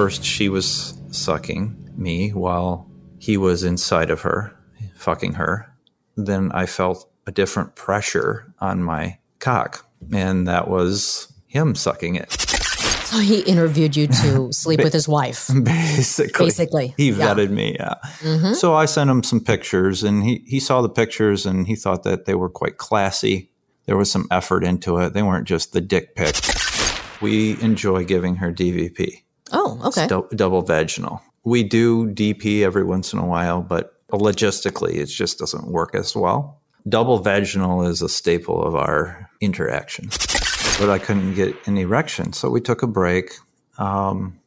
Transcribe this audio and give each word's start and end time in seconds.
first 0.00 0.24
she 0.24 0.48
was 0.48 0.94
sucking 1.10 1.76
me 1.94 2.30
while 2.30 2.90
he 3.18 3.36
was 3.36 3.64
inside 3.64 4.08
of 4.08 4.22
her, 4.22 4.50
fucking 4.94 5.34
her. 5.34 5.70
Then 6.16 6.50
I 6.52 6.64
felt 6.64 7.06
a 7.26 7.30
different 7.30 7.76
pressure 7.76 8.54
on 8.60 8.82
my 8.82 9.18
cock, 9.40 9.86
and 10.10 10.48
that 10.48 10.68
was 10.68 11.30
him 11.48 11.74
sucking 11.74 12.14
it. 12.14 12.32
So 12.32 13.18
he 13.18 13.40
interviewed 13.40 13.94
you 13.94 14.06
to 14.06 14.50
sleep 14.52 14.82
with 14.82 14.94
his 14.94 15.06
wife. 15.06 15.50
Basically, 15.62 16.46
Basically, 16.46 16.94
he 16.96 17.10
yeah. 17.10 17.34
vetted 17.34 17.50
me. 17.50 17.76
Yeah. 17.78 17.96
Mm-hmm. 18.20 18.54
So 18.54 18.72
I 18.72 18.86
sent 18.86 19.10
him 19.10 19.22
some 19.22 19.40
pictures, 19.44 20.02
and 20.02 20.24
he 20.24 20.42
he 20.46 20.60
saw 20.60 20.80
the 20.80 20.88
pictures, 20.88 21.44
and 21.44 21.66
he 21.66 21.76
thought 21.76 22.04
that 22.04 22.24
they 22.24 22.34
were 22.34 22.48
quite 22.48 22.78
classy. 22.78 23.50
There 23.84 23.98
was 23.98 24.10
some 24.10 24.26
effort 24.30 24.64
into 24.64 24.96
it. 24.96 25.12
They 25.12 25.22
weren't 25.22 25.46
just 25.46 25.74
the 25.74 25.82
dick 25.82 26.14
pic. 26.14 26.36
We 27.20 27.60
enjoy 27.60 28.04
giving 28.06 28.36
her 28.36 28.50
DVP, 28.50 29.24
Oh, 29.52 29.80
okay. 29.86 30.06
dou- 30.06 30.28
double 30.34 30.62
vaginal. 30.62 31.20
We 31.44 31.62
do 31.62 32.06
DP 32.08 32.62
every 32.62 32.84
once 32.84 33.12
in 33.12 33.18
a 33.18 33.24
while, 33.26 33.62
but 33.62 33.94
logistically, 34.10 34.94
it 34.96 35.06
just 35.06 35.38
doesn't 35.38 35.66
work 35.68 35.94
as 35.94 36.14
well. 36.14 36.60
Double 36.88 37.18
vaginal 37.18 37.82
is 37.86 38.02
a 38.02 38.08
staple 38.08 38.62
of 38.62 38.74
our 38.74 39.28
interaction, 39.40 40.08
but 40.78 40.88
I 40.90 40.98
couldn't 40.98 41.34
get 41.34 41.54
an 41.66 41.76
erection, 41.76 42.32
so 42.32 42.48
we 42.50 42.60
took 42.60 42.82
a 42.82 42.86
break. 42.86 43.32
Um, 43.78 44.38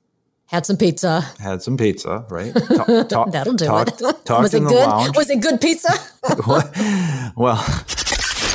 had 0.48 0.66
some 0.66 0.78
pizza. 0.78 1.22
had 1.40 1.62
some 1.64 1.78
pizza, 1.78 2.26
right? 2.30 2.54
Talk, 2.76 3.09
talk, 3.09 3.31
That'll 3.31 3.54
do 3.54 3.66
talked, 3.66 4.02
it. 4.02 4.16
Talked 4.26 4.44
Was 4.44 4.54
in 4.54 4.64
it 4.64 4.66
the 4.66 4.70
good? 4.72 4.88
lounge. 4.88 5.17
Was 5.17 5.30
it 5.30 5.42
good 5.42 5.59
pizza? 5.62 5.92
well, 7.36 7.64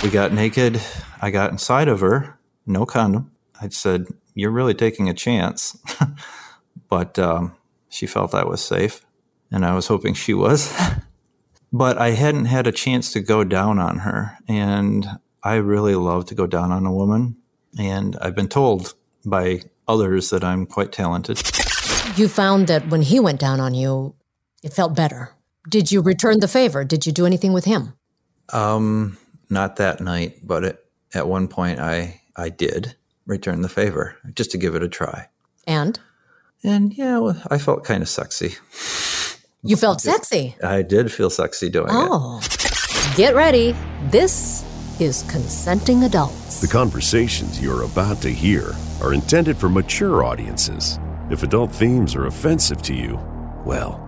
we 0.02 0.10
got 0.10 0.32
naked. 0.32 0.80
I 1.20 1.30
got 1.30 1.50
inside 1.50 1.88
of 1.88 2.00
her, 2.00 2.38
no 2.66 2.86
condom. 2.86 3.32
I 3.60 3.68
said, 3.70 4.06
"You're 4.38 4.52
really 4.52 4.74
taking 4.74 5.08
a 5.08 5.14
chance," 5.14 5.76
but 6.88 7.18
um, 7.18 7.56
she 7.88 8.06
felt 8.06 8.34
I 8.34 8.44
was 8.44 8.62
safe, 8.62 9.04
and 9.50 9.64
I 9.64 9.74
was 9.74 9.88
hoping 9.88 10.14
she 10.14 10.32
was. 10.32 10.72
but 11.72 11.98
I 11.98 12.10
hadn't 12.10 12.44
had 12.44 12.66
a 12.66 12.72
chance 12.72 13.12
to 13.12 13.20
go 13.20 13.42
down 13.42 13.80
on 13.80 13.98
her, 13.98 14.38
and 14.46 15.06
I 15.42 15.56
really 15.56 15.96
love 15.96 16.26
to 16.26 16.34
go 16.34 16.46
down 16.46 16.70
on 16.70 16.86
a 16.86 16.92
woman, 16.92 17.36
and 17.76 18.16
I've 18.20 18.36
been 18.36 18.48
told 18.48 18.94
by 19.24 19.62
others 19.88 20.30
that 20.30 20.44
I'm 20.44 20.66
quite 20.66 20.92
talented. 20.92 21.42
You 22.16 22.28
found 22.28 22.68
that 22.68 22.88
when 22.88 23.02
he 23.02 23.18
went 23.18 23.40
down 23.40 23.58
on 23.58 23.74
you, 23.74 24.14
it 24.62 24.72
felt 24.72 24.94
better. 24.94 25.34
Did 25.68 25.90
you 25.90 26.00
return 26.00 26.40
the 26.40 26.48
favor? 26.48 26.84
Did 26.84 27.06
you 27.06 27.12
do 27.12 27.26
anything 27.26 27.52
with 27.52 27.64
him? 27.64 27.94
Um, 28.52 29.18
not 29.50 29.76
that 29.76 30.00
night, 30.00 30.46
but 30.46 30.64
it, 30.64 30.84
at 31.12 31.26
one 31.26 31.48
point 31.48 31.80
I 31.80 32.20
I 32.36 32.50
did 32.50 32.94
return 33.28 33.62
the 33.62 33.68
favor 33.68 34.16
just 34.34 34.50
to 34.50 34.58
give 34.58 34.74
it 34.74 34.82
a 34.82 34.88
try. 34.88 35.28
And 35.66 36.00
And 36.64 36.92
yeah, 36.94 37.18
well, 37.18 37.40
I 37.50 37.58
felt 37.58 37.84
kind 37.84 38.02
of 38.02 38.08
sexy. 38.08 38.54
you 39.62 39.76
felt 39.76 40.00
sexy. 40.00 40.56
I 40.64 40.82
did 40.82 41.12
feel 41.12 41.30
sexy 41.30 41.68
doing 41.68 41.88
it. 41.90 41.92
Oh. 41.94 42.40
Get 43.16 43.34
ready. 43.36 43.76
This 44.10 44.64
is 44.98 45.22
Consenting 45.30 46.02
Adults. 46.04 46.60
The 46.60 46.66
conversations 46.68 47.60
you're 47.62 47.84
about 47.84 48.20
to 48.22 48.30
hear 48.30 48.72
are 49.00 49.14
intended 49.14 49.56
for 49.56 49.68
mature 49.68 50.24
audiences. 50.24 50.98
If 51.30 51.42
adult 51.44 51.70
themes 51.70 52.14
are 52.16 52.26
offensive 52.26 52.82
to 52.82 52.94
you, 52.94 53.20
well, 53.64 54.07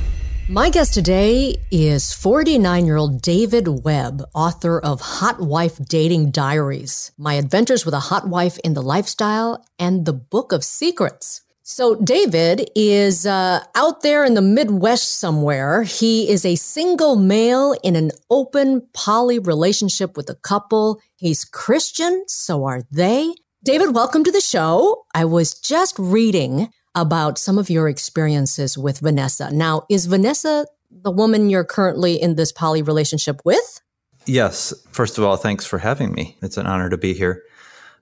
My 0.51 0.69
guest 0.69 0.93
today 0.93 1.55
is 1.71 2.11
49 2.11 2.85
year 2.85 2.97
old 2.97 3.21
David 3.21 3.85
Webb, 3.85 4.25
author 4.33 4.81
of 4.81 4.99
Hot 4.99 5.39
Wife 5.39 5.77
Dating 5.85 6.29
Diaries, 6.29 7.13
My 7.17 7.35
Adventures 7.35 7.85
with 7.85 7.93
a 7.93 8.01
Hot 8.11 8.27
Wife 8.27 8.59
in 8.59 8.73
the 8.73 8.81
Lifestyle, 8.81 9.65
and 9.79 10.05
the 10.05 10.11
Book 10.11 10.51
of 10.51 10.65
Secrets. 10.65 11.39
So, 11.63 11.95
David 11.95 12.69
is 12.75 13.25
uh, 13.25 13.63
out 13.75 14.01
there 14.01 14.25
in 14.25 14.33
the 14.33 14.41
Midwest 14.41 15.17
somewhere. 15.17 15.83
He 15.83 16.29
is 16.29 16.43
a 16.43 16.57
single 16.57 17.15
male 17.15 17.73
in 17.81 17.95
an 17.95 18.11
open 18.29 18.85
poly 18.91 19.39
relationship 19.39 20.17
with 20.17 20.29
a 20.29 20.35
couple. 20.35 20.99
He's 21.15 21.45
Christian, 21.45 22.25
so 22.27 22.65
are 22.65 22.83
they. 22.91 23.33
David, 23.63 23.95
welcome 23.95 24.25
to 24.25 24.31
the 24.33 24.41
show. 24.41 25.05
I 25.15 25.23
was 25.23 25.53
just 25.53 25.97
reading 25.97 26.73
about 26.95 27.37
some 27.37 27.57
of 27.57 27.69
your 27.69 27.87
experiences 27.87 28.77
with 28.77 28.99
Vanessa. 28.99 29.51
Now, 29.51 29.83
is 29.89 30.05
Vanessa 30.05 30.65
the 30.91 31.11
woman 31.11 31.49
you're 31.49 31.63
currently 31.63 32.21
in 32.21 32.35
this 32.35 32.51
poly 32.51 32.81
relationship 32.81 33.41
with? 33.45 33.81
Yes. 34.25 34.73
First 34.91 35.17
of 35.17 35.23
all, 35.23 35.37
thanks 35.37 35.65
for 35.65 35.79
having 35.79 36.11
me. 36.11 36.37
It's 36.41 36.57
an 36.57 36.67
honor 36.67 36.89
to 36.89 36.97
be 36.97 37.13
here. 37.13 37.43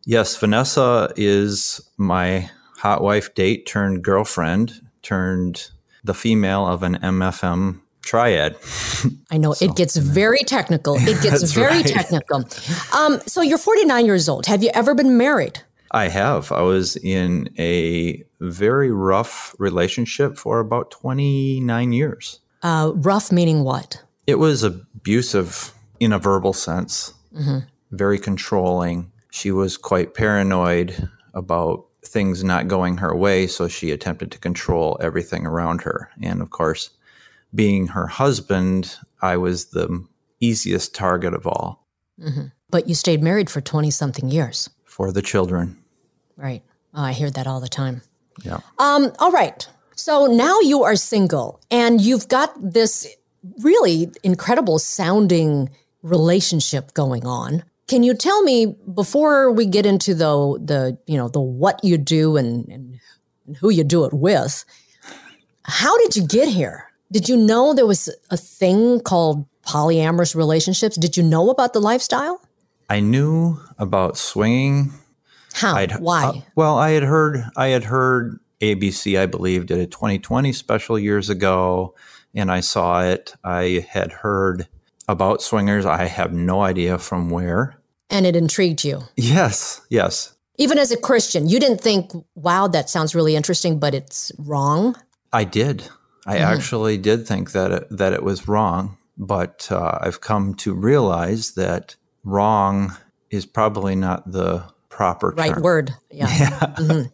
Yes, 0.05 0.35
Vanessa 0.37 1.11
is 1.15 1.81
my 1.97 2.49
hot 2.77 3.03
wife 3.03 3.33
date 3.35 3.65
turned 3.65 4.03
girlfriend 4.03 4.73
turned 5.01 5.69
the 6.03 6.13
female 6.13 6.65
of 6.65 6.83
an 6.83 6.95
MFM 6.95 7.81
triad. 8.01 8.55
I 9.29 9.37
know 9.37 9.53
it 9.61 9.75
gets 9.75 9.97
very 9.97 10.39
technical. 10.39 10.95
It 10.95 11.21
gets 11.21 11.51
very 11.51 11.81
right. 11.81 11.85
technical. 11.85 12.45
Um, 12.95 13.19
so 13.27 13.41
you're 13.41 13.57
49 13.57 14.05
years 14.05 14.29
old. 14.29 14.45
Have 14.45 14.63
you 14.63 14.71
ever 14.73 14.95
been 14.95 15.17
married? 15.17 15.61
I 15.91 16.07
have. 16.07 16.51
I 16.51 16.61
was 16.61 16.95
in 16.97 17.49
a 17.57 18.23
very 18.39 18.91
rough 18.91 19.55
relationship 19.59 20.37
for 20.37 20.59
about 20.59 20.91
29 20.91 21.91
years. 21.91 22.39
Uh, 22.61 22.91
rough 22.95 23.31
meaning 23.31 23.63
what? 23.63 24.03
It 24.27 24.35
was 24.39 24.63
abusive 24.63 25.73
in 25.99 26.13
a 26.13 26.19
verbal 26.19 26.53
sense, 26.53 27.13
very 27.91 28.19
controlling. 28.19 29.11
She 29.31 29.51
was 29.51 29.77
quite 29.77 30.13
paranoid 30.13 31.09
about 31.33 31.85
things 32.05 32.43
not 32.43 32.67
going 32.67 32.97
her 32.97 33.15
way, 33.15 33.47
so 33.47 33.67
she 33.67 33.91
attempted 33.91 34.31
to 34.31 34.39
control 34.39 34.97
everything 35.01 35.45
around 35.45 35.81
her. 35.81 36.09
And 36.21 36.41
of 36.41 36.49
course, 36.49 36.91
being 37.53 37.87
her 37.87 38.07
husband, 38.07 38.95
I 39.21 39.37
was 39.37 39.67
the 39.67 40.05
easiest 40.39 40.95
target 40.95 41.33
of 41.33 41.45
all 41.45 41.85
But 42.69 42.87
you 42.87 42.95
stayed 42.95 43.21
married 43.23 43.49
for 43.49 43.61
20 43.61 43.89
something 43.91 44.29
years. 44.29 44.69
for 44.85 45.11
the 45.11 45.21
children. 45.21 45.77
Right. 46.37 46.61
Oh, 46.93 47.01
I 47.03 47.11
hear 47.13 47.29
that 47.31 47.47
all 47.47 47.59
the 47.59 47.67
time. 47.69 48.01
Yeah. 48.43 48.59
Um, 48.77 49.11
all 49.19 49.31
right. 49.31 49.67
So 49.95 50.27
now 50.27 50.59
you 50.61 50.83
are 50.83 50.95
single 50.95 51.59
and 51.69 51.99
you've 51.99 52.27
got 52.29 52.53
this 52.61 53.07
really 53.61 54.09
incredible 54.23 54.79
sounding 54.79 55.69
relationship 56.03 56.93
going 56.93 57.25
on. 57.25 57.63
Can 57.87 58.03
you 58.03 58.13
tell 58.13 58.43
me 58.43 58.77
before 58.93 59.51
we 59.51 59.65
get 59.65 59.85
into 59.85 60.13
the 60.13 60.59
the 60.63 60.97
you 61.05 61.17
know 61.17 61.27
the 61.27 61.41
what 61.41 61.83
you 61.83 61.97
do 61.97 62.37
and, 62.37 62.67
and 62.69 62.99
who 63.59 63.69
you 63.69 63.83
do 63.83 64.05
it 64.05 64.13
with? 64.13 64.63
How 65.63 65.97
did 65.97 66.15
you 66.15 66.25
get 66.25 66.47
here? 66.47 66.85
Did 67.11 67.27
you 67.27 67.35
know 67.35 67.73
there 67.73 67.87
was 67.87 68.09
a 68.29 68.37
thing 68.37 68.99
called 69.01 69.45
polyamorous 69.63 70.35
relationships? 70.35 70.95
Did 70.97 71.17
you 71.17 71.23
know 71.23 71.49
about 71.49 71.73
the 71.73 71.81
lifestyle? 71.81 72.41
I 72.89 72.99
knew 72.99 73.59
about 73.77 74.17
swinging 74.17 74.93
How? 75.53 75.75
I'd, 75.75 75.99
Why? 75.99 76.23
uh, 76.25 76.33
well, 76.55 76.77
I 76.77 76.91
had 76.91 77.03
heard 77.03 77.43
I 77.57 77.67
had 77.67 77.83
heard 77.85 78.39
ABC, 78.61 79.19
I 79.19 79.25
believe, 79.25 79.65
did 79.65 79.79
a 79.79 79.87
20/20 79.87 80.53
special 80.53 80.99
years 80.99 81.29
ago, 81.29 81.95
and 82.33 82.51
I 82.51 82.59
saw 82.59 83.01
it. 83.03 83.33
I 83.43 83.85
had 83.89 84.11
heard 84.11 84.67
about 85.07 85.41
swingers. 85.41 85.85
I 85.85 86.05
have 86.05 86.31
no 86.33 86.61
idea 86.61 86.97
from 86.97 87.29
where. 87.29 87.75
and 88.11 88.25
it 88.25 88.35
intrigued 88.35 88.83
you. 88.83 89.01
Yes, 89.15 89.81
yes, 89.89 90.33
Even 90.57 90.77
as 90.79 90.91
a 90.91 90.97
Christian, 90.97 91.47
you 91.47 91.59
didn't 91.59 91.79
think, 91.79 92.11
wow, 92.35 92.67
that 92.67 92.89
sounds 92.89 93.13
really 93.15 93.35
interesting, 93.35 93.79
but 93.79 93.93
it's 93.93 94.31
wrong. 94.39 94.95
I 95.31 95.43
did. 95.43 95.87
I 96.25 96.37
actually 96.39 96.97
did 96.97 97.27
think 97.27 97.51
that 97.53 97.71
it, 97.71 97.87
that 97.91 98.13
it 98.13 98.23
was 98.23 98.47
wrong, 98.47 98.97
but 99.17 99.67
uh, 99.71 99.99
I've 100.01 100.21
come 100.21 100.53
to 100.55 100.73
realize 100.73 101.51
that 101.53 101.95
wrong 102.23 102.95
is 103.29 103.45
probably 103.45 103.95
not 103.95 104.31
the 104.31 104.63
proper 104.99 105.29
Right 105.37 105.53
term. 105.53 105.63
word. 105.63 105.87
Yeah. 106.11 106.27
Mhm. 106.77 107.09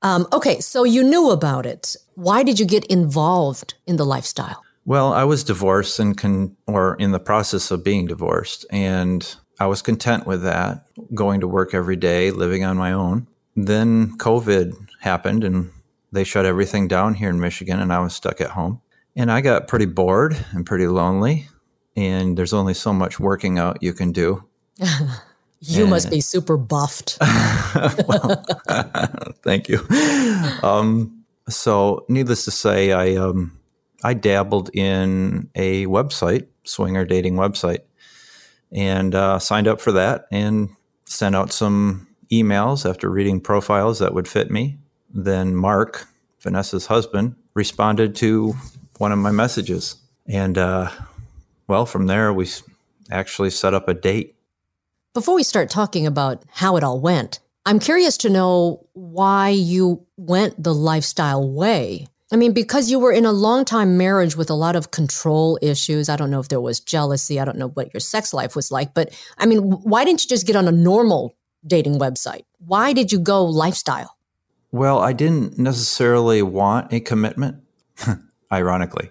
Um, 0.00 0.26
okay, 0.32 0.60
so 0.60 0.84
you 0.84 1.02
knew 1.02 1.30
about 1.30 1.66
it. 1.66 1.96
Why 2.14 2.42
did 2.44 2.58
you 2.60 2.66
get 2.66 2.84
involved 2.86 3.74
in 3.86 3.96
the 3.96 4.06
lifestyle? 4.06 4.62
Well, 4.86 5.12
I 5.12 5.24
was 5.24 5.44
divorced 5.44 5.98
and 5.98 6.16
con- 6.16 6.56
or 6.66 6.94
in 6.98 7.10
the 7.12 7.18
process 7.20 7.70
of 7.70 7.82
being 7.84 8.06
divorced, 8.06 8.64
and 8.70 9.20
I 9.60 9.66
was 9.66 9.82
content 9.82 10.26
with 10.26 10.42
that, 10.44 10.86
going 11.14 11.40
to 11.40 11.48
work 11.48 11.74
every 11.74 11.96
day, 11.96 12.30
living 12.30 12.64
on 12.64 12.76
my 12.78 12.92
own. 12.92 13.26
Then 13.56 14.16
COVID 14.18 14.72
happened, 15.00 15.44
and 15.44 15.70
they 16.12 16.24
shut 16.24 16.46
everything 16.46 16.88
down 16.88 17.14
here 17.14 17.28
in 17.30 17.38
Michigan, 17.40 17.80
and 17.80 17.92
I 17.92 17.98
was 17.98 18.14
stuck 18.14 18.40
at 18.40 18.50
home. 18.50 18.80
And 19.16 19.30
I 19.32 19.40
got 19.42 19.66
pretty 19.68 19.86
bored 19.86 20.36
and 20.52 20.64
pretty 20.64 20.86
lonely. 20.86 21.48
And 21.96 22.36
there's 22.38 22.54
only 22.54 22.74
so 22.74 22.92
much 22.92 23.18
working 23.20 23.58
out 23.58 23.82
you 23.82 23.92
can 23.92 24.12
do. 24.12 24.44
You 25.60 25.86
must 25.86 26.10
be 26.10 26.20
super 26.20 26.56
buffed. 26.56 27.18
Thank 29.42 29.68
you. 29.68 29.80
Um, 30.62 31.24
so, 31.48 32.04
needless 32.08 32.44
to 32.44 32.50
say, 32.50 32.92
I 32.92 33.16
um, 33.16 33.58
I 34.04 34.14
dabbled 34.14 34.70
in 34.74 35.50
a 35.54 35.86
website, 35.86 36.46
swinger 36.64 37.04
dating 37.04 37.34
website, 37.34 37.80
and 38.70 39.14
uh, 39.14 39.38
signed 39.38 39.66
up 39.66 39.80
for 39.80 39.92
that 39.92 40.26
and 40.30 40.70
sent 41.06 41.34
out 41.34 41.52
some 41.52 42.06
emails 42.30 42.88
after 42.88 43.10
reading 43.10 43.40
profiles 43.40 43.98
that 43.98 44.14
would 44.14 44.28
fit 44.28 44.50
me. 44.50 44.78
Then 45.12 45.56
Mark, 45.56 46.06
Vanessa's 46.40 46.86
husband, 46.86 47.34
responded 47.54 48.14
to 48.16 48.54
one 48.98 49.10
of 49.10 49.18
my 49.18 49.32
messages, 49.32 49.96
and 50.26 50.56
uh, 50.56 50.90
well, 51.66 51.86
from 51.86 52.06
there 52.06 52.32
we 52.32 52.48
actually 53.10 53.50
set 53.50 53.74
up 53.74 53.88
a 53.88 53.94
date. 53.94 54.36
Before 55.14 55.34
we 55.34 55.42
start 55.42 55.70
talking 55.70 56.06
about 56.06 56.44
how 56.50 56.76
it 56.76 56.84
all 56.84 57.00
went, 57.00 57.40
I'm 57.64 57.78
curious 57.78 58.18
to 58.18 58.30
know 58.30 58.86
why 58.92 59.48
you 59.48 60.06
went 60.16 60.62
the 60.62 60.74
lifestyle 60.74 61.50
way. 61.50 62.06
I 62.30 62.36
mean, 62.36 62.52
because 62.52 62.90
you 62.90 62.98
were 62.98 63.12
in 63.12 63.24
a 63.24 63.32
long 63.32 63.64
time 63.64 63.96
marriage 63.96 64.36
with 64.36 64.50
a 64.50 64.54
lot 64.54 64.76
of 64.76 64.90
control 64.90 65.58
issues. 65.62 66.10
I 66.10 66.16
don't 66.16 66.30
know 66.30 66.40
if 66.40 66.48
there 66.48 66.60
was 66.60 66.78
jealousy. 66.78 67.40
I 67.40 67.46
don't 67.46 67.56
know 67.56 67.68
what 67.68 67.92
your 67.94 68.00
sex 68.00 68.34
life 68.34 68.54
was 68.54 68.70
like. 68.70 68.92
But 68.92 69.14
I 69.38 69.46
mean, 69.46 69.60
why 69.62 70.04
didn't 70.04 70.24
you 70.24 70.28
just 70.28 70.46
get 70.46 70.56
on 70.56 70.68
a 70.68 70.72
normal 70.72 71.34
dating 71.66 71.98
website? 71.98 72.42
Why 72.58 72.92
did 72.92 73.10
you 73.10 73.18
go 73.18 73.46
lifestyle? 73.46 74.18
Well, 74.72 74.98
I 74.98 75.14
didn't 75.14 75.58
necessarily 75.58 76.42
want 76.42 76.92
a 76.92 77.00
commitment, 77.00 77.62
ironically. 78.52 79.10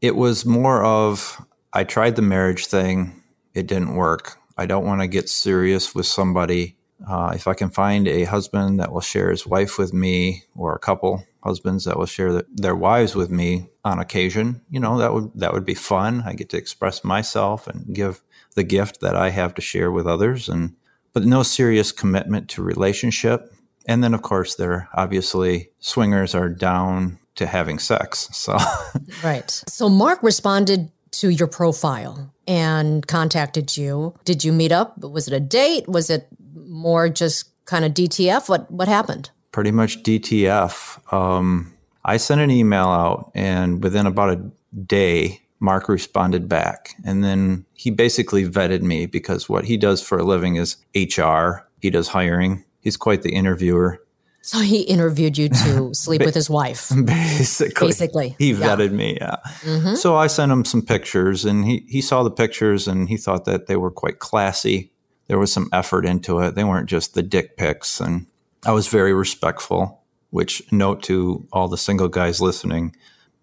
It 0.00 0.16
was 0.16 0.46
more 0.46 0.82
of 0.82 1.44
I 1.74 1.84
tried 1.84 2.16
the 2.16 2.22
marriage 2.22 2.66
thing, 2.66 3.22
it 3.52 3.66
didn't 3.66 3.94
work. 3.96 4.39
I 4.60 4.66
don't 4.66 4.84
want 4.84 5.00
to 5.00 5.06
get 5.06 5.30
serious 5.30 5.94
with 5.94 6.04
somebody. 6.04 6.76
Uh, 7.08 7.32
if 7.34 7.48
I 7.48 7.54
can 7.54 7.70
find 7.70 8.06
a 8.06 8.24
husband 8.24 8.78
that 8.78 8.92
will 8.92 9.00
share 9.00 9.30
his 9.30 9.46
wife 9.46 9.78
with 9.78 9.94
me, 9.94 10.44
or 10.54 10.74
a 10.74 10.78
couple 10.78 11.24
husbands 11.42 11.86
that 11.86 11.96
will 11.96 12.04
share 12.04 12.28
th- 12.28 12.44
their 12.52 12.76
wives 12.76 13.14
with 13.14 13.30
me 13.30 13.70
on 13.86 13.98
occasion, 13.98 14.60
you 14.68 14.78
know, 14.78 14.98
that 14.98 15.14
would 15.14 15.30
that 15.34 15.54
would 15.54 15.64
be 15.64 15.72
fun. 15.72 16.22
I 16.26 16.34
get 16.34 16.50
to 16.50 16.58
express 16.58 17.02
myself 17.02 17.66
and 17.68 17.94
give 17.94 18.20
the 18.54 18.62
gift 18.62 19.00
that 19.00 19.16
I 19.16 19.30
have 19.30 19.54
to 19.54 19.62
share 19.62 19.90
with 19.90 20.06
others, 20.06 20.46
and 20.46 20.76
but 21.14 21.24
no 21.24 21.42
serious 21.42 21.90
commitment 21.90 22.50
to 22.50 22.62
relationship. 22.62 23.50
And 23.86 24.04
then, 24.04 24.12
of 24.12 24.20
course, 24.20 24.56
there 24.56 24.90
obviously 24.92 25.70
swingers 25.78 26.34
are 26.34 26.50
down 26.50 27.18
to 27.36 27.46
having 27.46 27.78
sex. 27.78 28.28
So, 28.32 28.58
Right. 29.24 29.50
So 29.68 29.88
Mark 29.88 30.22
responded 30.22 30.92
to 31.12 31.30
your 31.30 31.48
profile 31.48 32.32
and 32.50 33.06
contacted 33.06 33.76
you. 33.76 34.14
Did 34.24 34.44
you 34.44 34.52
meet 34.52 34.72
up? 34.72 34.98
Was 34.98 35.28
it 35.28 35.34
a 35.34 35.40
date? 35.40 35.88
Was 35.88 36.10
it 36.10 36.26
more 36.54 37.08
just 37.08 37.48
kind 37.64 37.84
of 37.84 37.92
DTF? 37.92 38.48
What 38.48 38.70
what 38.70 38.88
happened? 38.88 39.30
pretty 39.52 39.70
much 39.70 40.02
DTF. 40.02 41.12
Um, 41.12 41.72
I 42.04 42.16
sent 42.16 42.40
an 42.40 42.50
email 42.50 42.86
out, 42.86 43.30
and 43.34 43.82
within 43.82 44.06
about 44.06 44.30
a 44.30 44.50
day, 44.86 45.42
Mark 45.60 45.88
responded 45.88 46.48
back. 46.48 46.94
And 47.04 47.22
then 47.22 47.66
he 47.74 47.90
basically 47.90 48.48
vetted 48.48 48.82
me 48.82 49.06
because 49.06 49.48
what 49.48 49.64
he 49.64 49.76
does 49.76 50.02
for 50.02 50.18
a 50.18 50.24
living 50.24 50.56
is 50.56 50.76
HR, 50.94 51.66
he 51.80 51.90
does 51.90 52.08
hiring. 52.08 52.64
He's 52.80 52.96
quite 52.96 53.22
the 53.22 53.34
interviewer. 53.34 54.02
So 54.42 54.60
he 54.60 54.82
interviewed 54.82 55.36
you 55.36 55.48
to 55.48 55.90
sleep 55.94 56.22
with 56.24 56.34
his 56.34 56.48
wife. 56.48 56.90
Basically, 57.04 57.88
Basically, 57.88 58.36
he 58.38 58.52
yeah. 58.52 58.68
vetted 58.68 58.92
me. 58.92 59.18
Yeah. 59.20 59.36
Mm-hmm. 59.60 59.94
So 59.96 60.16
I 60.16 60.28
sent 60.28 60.50
him 60.50 60.64
some 60.64 60.82
pictures, 60.82 61.44
and 61.44 61.64
he 61.64 61.84
he 61.88 62.00
saw 62.00 62.22
the 62.22 62.30
pictures, 62.30 62.88
and 62.88 63.08
he 63.08 63.16
thought 63.16 63.44
that 63.44 63.66
they 63.66 63.76
were 63.76 63.90
quite 63.90 64.18
classy. 64.18 64.92
There 65.26 65.38
was 65.38 65.52
some 65.52 65.68
effort 65.72 66.06
into 66.06 66.40
it. 66.40 66.54
They 66.54 66.64
weren't 66.64 66.88
just 66.88 67.14
the 67.14 67.22
dick 67.22 67.56
pics, 67.56 68.00
and 68.00 68.26
I 68.64 68.72
was 68.72 68.88
very 68.88 69.12
respectful. 69.12 69.98
Which 70.30 70.62
note 70.72 71.02
to 71.04 71.46
all 71.52 71.66
the 71.66 71.76
single 71.76 72.08
guys 72.08 72.40
listening, 72.40 72.94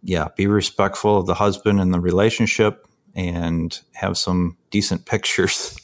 yeah, 0.01 0.29
be 0.37 0.47
respectful 0.47 1.17
of 1.17 1.25
the 1.25 1.33
husband 1.33 1.81
and 1.81 1.93
the 1.93 1.99
relationship, 1.99 2.87
and 3.13 3.79
have 3.93 4.17
some 4.17 4.57
decent 4.71 5.05
pictures. 5.05 5.77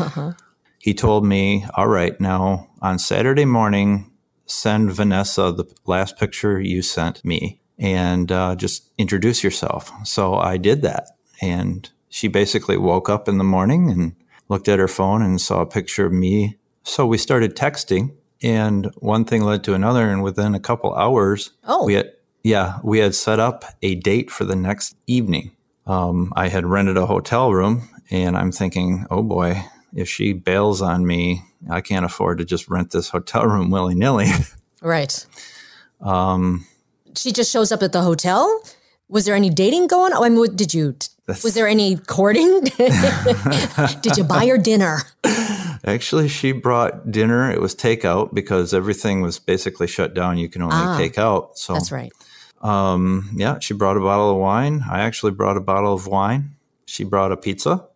Uh-huh. 0.00 0.32
He 0.78 0.94
told 0.94 1.24
me, 1.24 1.66
"All 1.76 1.88
right, 1.88 2.18
now 2.20 2.68
on 2.80 2.98
Saturday 2.98 3.44
morning." 3.44 4.10
Send 4.46 4.92
Vanessa 4.92 5.52
the 5.52 5.66
last 5.86 6.18
picture 6.18 6.60
you 6.60 6.82
sent 6.82 7.24
me 7.24 7.60
and 7.78 8.32
uh, 8.32 8.54
just 8.56 8.90
introduce 8.98 9.44
yourself. 9.44 9.90
So 10.06 10.34
I 10.34 10.56
did 10.56 10.82
that. 10.82 11.10
And 11.42 11.88
she 12.08 12.28
basically 12.28 12.76
woke 12.78 13.08
up 13.10 13.28
in 13.28 13.38
the 13.38 13.44
morning 13.44 13.90
and 13.90 14.14
looked 14.48 14.68
at 14.68 14.78
her 14.78 14.88
phone 14.88 15.22
and 15.22 15.40
saw 15.40 15.60
a 15.60 15.66
picture 15.66 16.06
of 16.06 16.12
me. 16.12 16.56
So 16.84 17.04
we 17.06 17.18
started 17.18 17.56
texting, 17.56 18.14
and 18.42 18.86
one 18.98 19.24
thing 19.24 19.42
led 19.42 19.64
to 19.64 19.74
another. 19.74 20.08
And 20.08 20.22
within 20.22 20.54
a 20.54 20.60
couple 20.60 20.94
hours, 20.94 21.50
Oh. 21.66 21.84
we 21.84 21.94
had, 21.94 22.12
yeah, 22.44 22.78
we 22.82 23.00
had 23.00 23.14
set 23.14 23.40
up 23.40 23.64
a 23.82 23.96
date 23.96 24.30
for 24.30 24.44
the 24.44 24.56
next 24.56 24.96
evening. 25.06 25.50
Um, 25.86 26.32
I 26.36 26.48
had 26.48 26.64
rented 26.64 26.96
a 26.96 27.06
hotel 27.06 27.52
room, 27.52 27.88
and 28.10 28.36
I'm 28.36 28.52
thinking, 28.52 29.04
oh 29.10 29.22
boy, 29.22 29.62
if 29.94 30.08
she 30.08 30.32
bails 30.32 30.82
on 30.82 31.06
me, 31.06 31.42
I 31.70 31.80
can't 31.80 32.04
afford 32.04 32.38
to 32.38 32.44
just 32.44 32.68
rent 32.68 32.90
this 32.90 33.08
hotel 33.10 33.44
room 33.46 33.70
willy 33.70 33.94
nilly. 33.94 34.28
Right. 34.82 35.26
Um, 36.00 36.66
she 37.16 37.32
just 37.32 37.50
shows 37.50 37.72
up 37.72 37.82
at 37.82 37.92
the 37.92 38.02
hotel. 38.02 38.60
Was 39.08 39.24
there 39.24 39.34
any 39.34 39.48
dating 39.48 39.86
going? 39.86 40.12
on? 40.12 40.22
I 40.24 40.28
mean, 40.28 40.38
what- 40.38 40.54
did 40.56 40.74
you? 40.74 40.94
Was 41.26 41.54
there 41.54 41.66
any 41.66 41.96
courting? 41.96 42.60
did 44.02 44.16
you 44.18 44.24
buy 44.24 44.46
her 44.46 44.58
dinner? 44.58 44.98
Actually, 45.84 46.28
she 46.28 46.52
brought 46.52 47.10
dinner. 47.10 47.50
It 47.50 47.62
was 47.62 47.74
takeout 47.74 48.34
because 48.34 48.74
everything 48.74 49.22
was 49.22 49.38
basically 49.38 49.86
shut 49.86 50.12
down. 50.12 50.36
You 50.36 50.50
can 50.50 50.60
only 50.62 50.76
Ah, 50.76 50.98
take 50.98 51.16
out. 51.16 51.56
So, 51.58 51.72
That's 51.72 51.90
right. 51.90 52.12
um, 52.60 53.30
yeah, 53.34 53.58
she 53.60 53.72
brought 53.74 53.96
a 53.96 54.00
bottle 54.00 54.30
of 54.32 54.36
wine. 54.36 54.84
I 54.88 55.00
actually 55.00 55.32
brought 55.32 55.56
a 55.56 55.60
bottle 55.60 55.94
of 55.94 56.06
wine. 56.06 56.56
She 56.84 57.04
brought 57.04 57.32
a 57.32 57.36
pizza. 57.38 57.86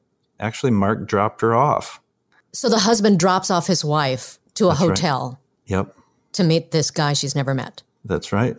Actually, 0.41 0.73
Mark 0.73 1.07
dropped 1.07 1.41
her 1.43 1.55
off. 1.55 2.01
So 2.53 2.69
the 2.69 2.81
husband 2.81 3.21
drops 3.21 3.51
off 3.51 3.67
his 3.69 3.85
wife 3.85 4.39
to 4.55 4.67
a 4.67 4.69
right. 4.71 4.79
hotel 4.79 5.41
Yep, 5.67 5.97
to 6.33 6.43
meet 6.43 6.73
this 6.73 6.91
guy 6.91 7.13
she's 7.13 7.37
never 7.37 7.55
met. 7.55 7.83
that's 8.05 8.33
right. 8.33 8.57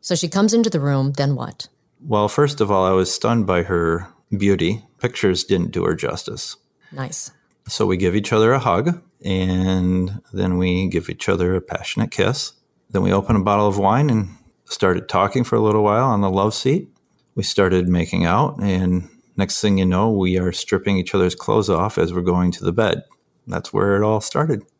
So 0.00 0.14
she 0.14 0.28
comes 0.28 0.52
into 0.54 0.70
the 0.70 0.80
room. 0.80 1.12
Then 1.12 1.34
what? 1.34 1.66
Well, 2.00 2.28
first 2.28 2.60
of 2.60 2.70
all, 2.70 2.84
I 2.84 2.92
was 2.92 3.12
stunned 3.12 3.46
by 3.46 3.62
her 3.62 4.06
beauty. 4.36 4.84
Pictures 4.98 5.42
didn't 5.44 5.70
do 5.70 5.84
her 5.84 5.94
justice. 5.94 6.56
Nice. 6.92 7.30
So 7.66 7.86
we 7.86 7.96
give 7.96 8.14
each 8.14 8.30
other 8.32 8.52
a 8.52 8.58
hug 8.58 9.02
and 9.24 10.20
then 10.32 10.58
we 10.58 10.88
give 10.88 11.08
each 11.08 11.28
other 11.30 11.54
a 11.56 11.62
passionate 11.62 12.10
kiss. 12.10 12.52
Then 12.90 13.02
we 13.02 13.12
open 13.12 13.36
a 13.36 13.42
bottle 13.42 13.66
of 13.66 13.78
wine 13.78 14.10
and 14.10 14.28
started 14.66 15.08
talking 15.08 15.42
for 15.42 15.56
a 15.56 15.60
little 15.62 15.82
while 15.82 16.04
on 16.04 16.20
the 16.20 16.30
love 16.30 16.52
seat. 16.52 16.88
We 17.34 17.42
started 17.42 17.88
making 17.88 18.26
out, 18.26 18.58
and 18.60 19.08
next 19.36 19.60
thing 19.60 19.78
you 19.78 19.86
know, 19.86 20.10
we 20.10 20.38
are 20.38 20.52
stripping 20.52 20.98
each 20.98 21.14
other's 21.14 21.34
clothes 21.34 21.70
off 21.70 21.96
as 21.98 22.12
we're 22.12 22.20
going 22.22 22.50
to 22.52 22.64
the 22.64 22.72
bed. 22.72 23.02
That's 23.46 23.72
where 23.72 23.96
it 23.96 24.02
all 24.04 24.20
started. 24.20 24.62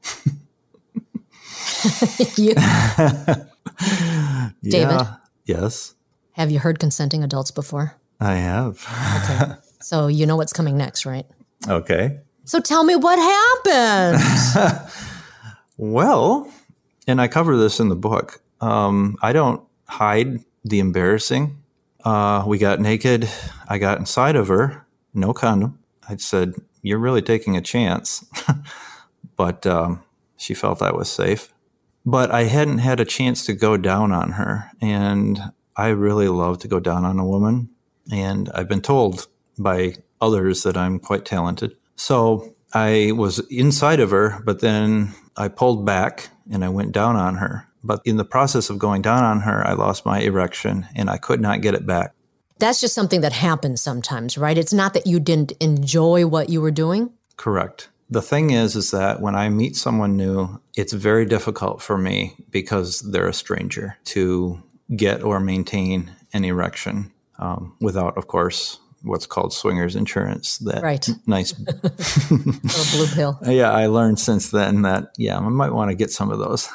You- 2.36 2.54
David? 4.62 4.64
Yeah. 4.72 5.16
Yes, 5.46 5.94
have 6.32 6.50
you 6.50 6.58
heard 6.58 6.78
consenting 6.78 7.22
adults 7.22 7.50
before? 7.50 7.96
I 8.20 8.34
have. 8.36 8.82
okay. 9.24 9.52
So 9.80 10.06
you 10.06 10.24
know 10.26 10.36
what's 10.36 10.52
coming 10.54 10.76
next, 10.78 11.04
right? 11.04 11.26
okay. 11.68 12.20
So 12.46 12.60
tell 12.60 12.84
me 12.84 12.94
what 12.96 13.18
happened. 13.18 14.80
Well, 15.76 16.50
and 17.06 17.20
I 17.20 17.28
cover 17.28 17.56
this 17.56 17.80
in 17.80 17.88
the 17.88 17.96
book. 17.96 18.40
Um, 18.60 19.16
I 19.22 19.32
don't 19.32 19.62
hide 19.88 20.40
the 20.64 20.78
embarrassing. 20.78 21.58
Uh, 22.04 22.44
we 22.46 22.58
got 22.58 22.80
naked. 22.80 23.28
I 23.68 23.78
got 23.78 23.98
inside 23.98 24.36
of 24.36 24.48
her, 24.48 24.86
no 25.14 25.32
condom. 25.32 25.78
I 26.08 26.16
said, 26.16 26.54
You're 26.82 26.98
really 26.98 27.22
taking 27.22 27.56
a 27.56 27.62
chance. 27.62 28.24
but 29.36 29.66
um, 29.66 30.02
she 30.36 30.54
felt 30.54 30.82
I 30.82 30.92
was 30.92 31.10
safe. 31.10 31.52
But 32.06 32.30
I 32.30 32.44
hadn't 32.44 32.78
had 32.78 33.00
a 33.00 33.06
chance 33.06 33.46
to 33.46 33.54
go 33.54 33.78
down 33.78 34.12
on 34.12 34.32
her. 34.32 34.70
And 34.80 35.40
I 35.76 35.88
really 35.88 36.28
love 36.28 36.58
to 36.58 36.68
go 36.68 36.78
down 36.78 37.04
on 37.04 37.18
a 37.18 37.26
woman. 37.26 37.70
And 38.12 38.50
I've 38.54 38.68
been 38.68 38.82
told 38.82 39.26
by 39.58 39.94
others 40.20 40.62
that 40.64 40.76
I'm 40.76 40.98
quite 40.98 41.24
talented. 41.24 41.76
So 41.96 42.54
I 42.74 43.12
was 43.12 43.38
inside 43.50 44.00
of 44.00 44.10
her, 44.10 44.42
but 44.44 44.60
then 44.60 45.14
I 45.36 45.48
pulled 45.48 45.86
back 45.86 46.28
and 46.50 46.64
I 46.64 46.68
went 46.68 46.92
down 46.92 47.16
on 47.16 47.36
her. 47.36 47.68
But 47.84 48.00
in 48.04 48.16
the 48.16 48.24
process 48.24 48.70
of 48.70 48.78
going 48.78 49.02
down 49.02 49.22
on 49.22 49.40
her, 49.42 49.64
I 49.66 49.74
lost 49.74 50.06
my 50.06 50.20
erection 50.20 50.88
and 50.96 51.10
I 51.10 51.18
could 51.18 51.40
not 51.40 51.60
get 51.60 51.74
it 51.74 51.86
back. 51.86 52.14
That's 52.58 52.80
just 52.80 52.94
something 52.94 53.20
that 53.20 53.32
happens 53.32 53.82
sometimes, 53.82 54.38
right? 54.38 54.56
It's 54.56 54.72
not 54.72 54.94
that 54.94 55.06
you 55.06 55.20
didn't 55.20 55.52
enjoy 55.60 56.26
what 56.26 56.48
you 56.48 56.60
were 56.60 56.70
doing. 56.70 57.12
Correct. 57.36 57.88
The 58.10 58.22
thing 58.22 58.50
is, 58.50 58.74
is 58.76 58.90
that 58.92 59.20
when 59.20 59.34
I 59.34 59.48
meet 59.48 59.76
someone 59.76 60.16
new, 60.16 60.60
it's 60.76 60.92
very 60.92 61.26
difficult 61.26 61.82
for 61.82 61.98
me 61.98 62.36
because 62.50 63.00
they're 63.00 63.28
a 63.28 63.34
stranger 63.34 63.96
to 64.06 64.62
get 64.96 65.22
or 65.22 65.40
maintain 65.40 66.12
an 66.32 66.44
erection. 66.44 67.12
um, 67.38 67.74
without, 67.80 68.16
of 68.16 68.28
course, 68.28 68.78
what's 69.02 69.26
called 69.26 69.52
swingers 69.52 69.96
insurance. 69.96 70.58
That 70.58 70.82
Right. 70.82 71.08
nice. 71.26 71.52
Blue 71.52 73.06
pill. 73.08 73.38
yeah, 73.42 73.70
I 73.72 73.86
learned 73.86 74.18
since 74.18 74.50
then 74.50 74.82
that 74.82 75.12
yeah, 75.18 75.36
I 75.36 75.40
might 75.40 75.72
want 75.72 75.90
to 75.90 75.96
get 75.96 76.10
some 76.10 76.30
of 76.30 76.38
those. 76.38 76.68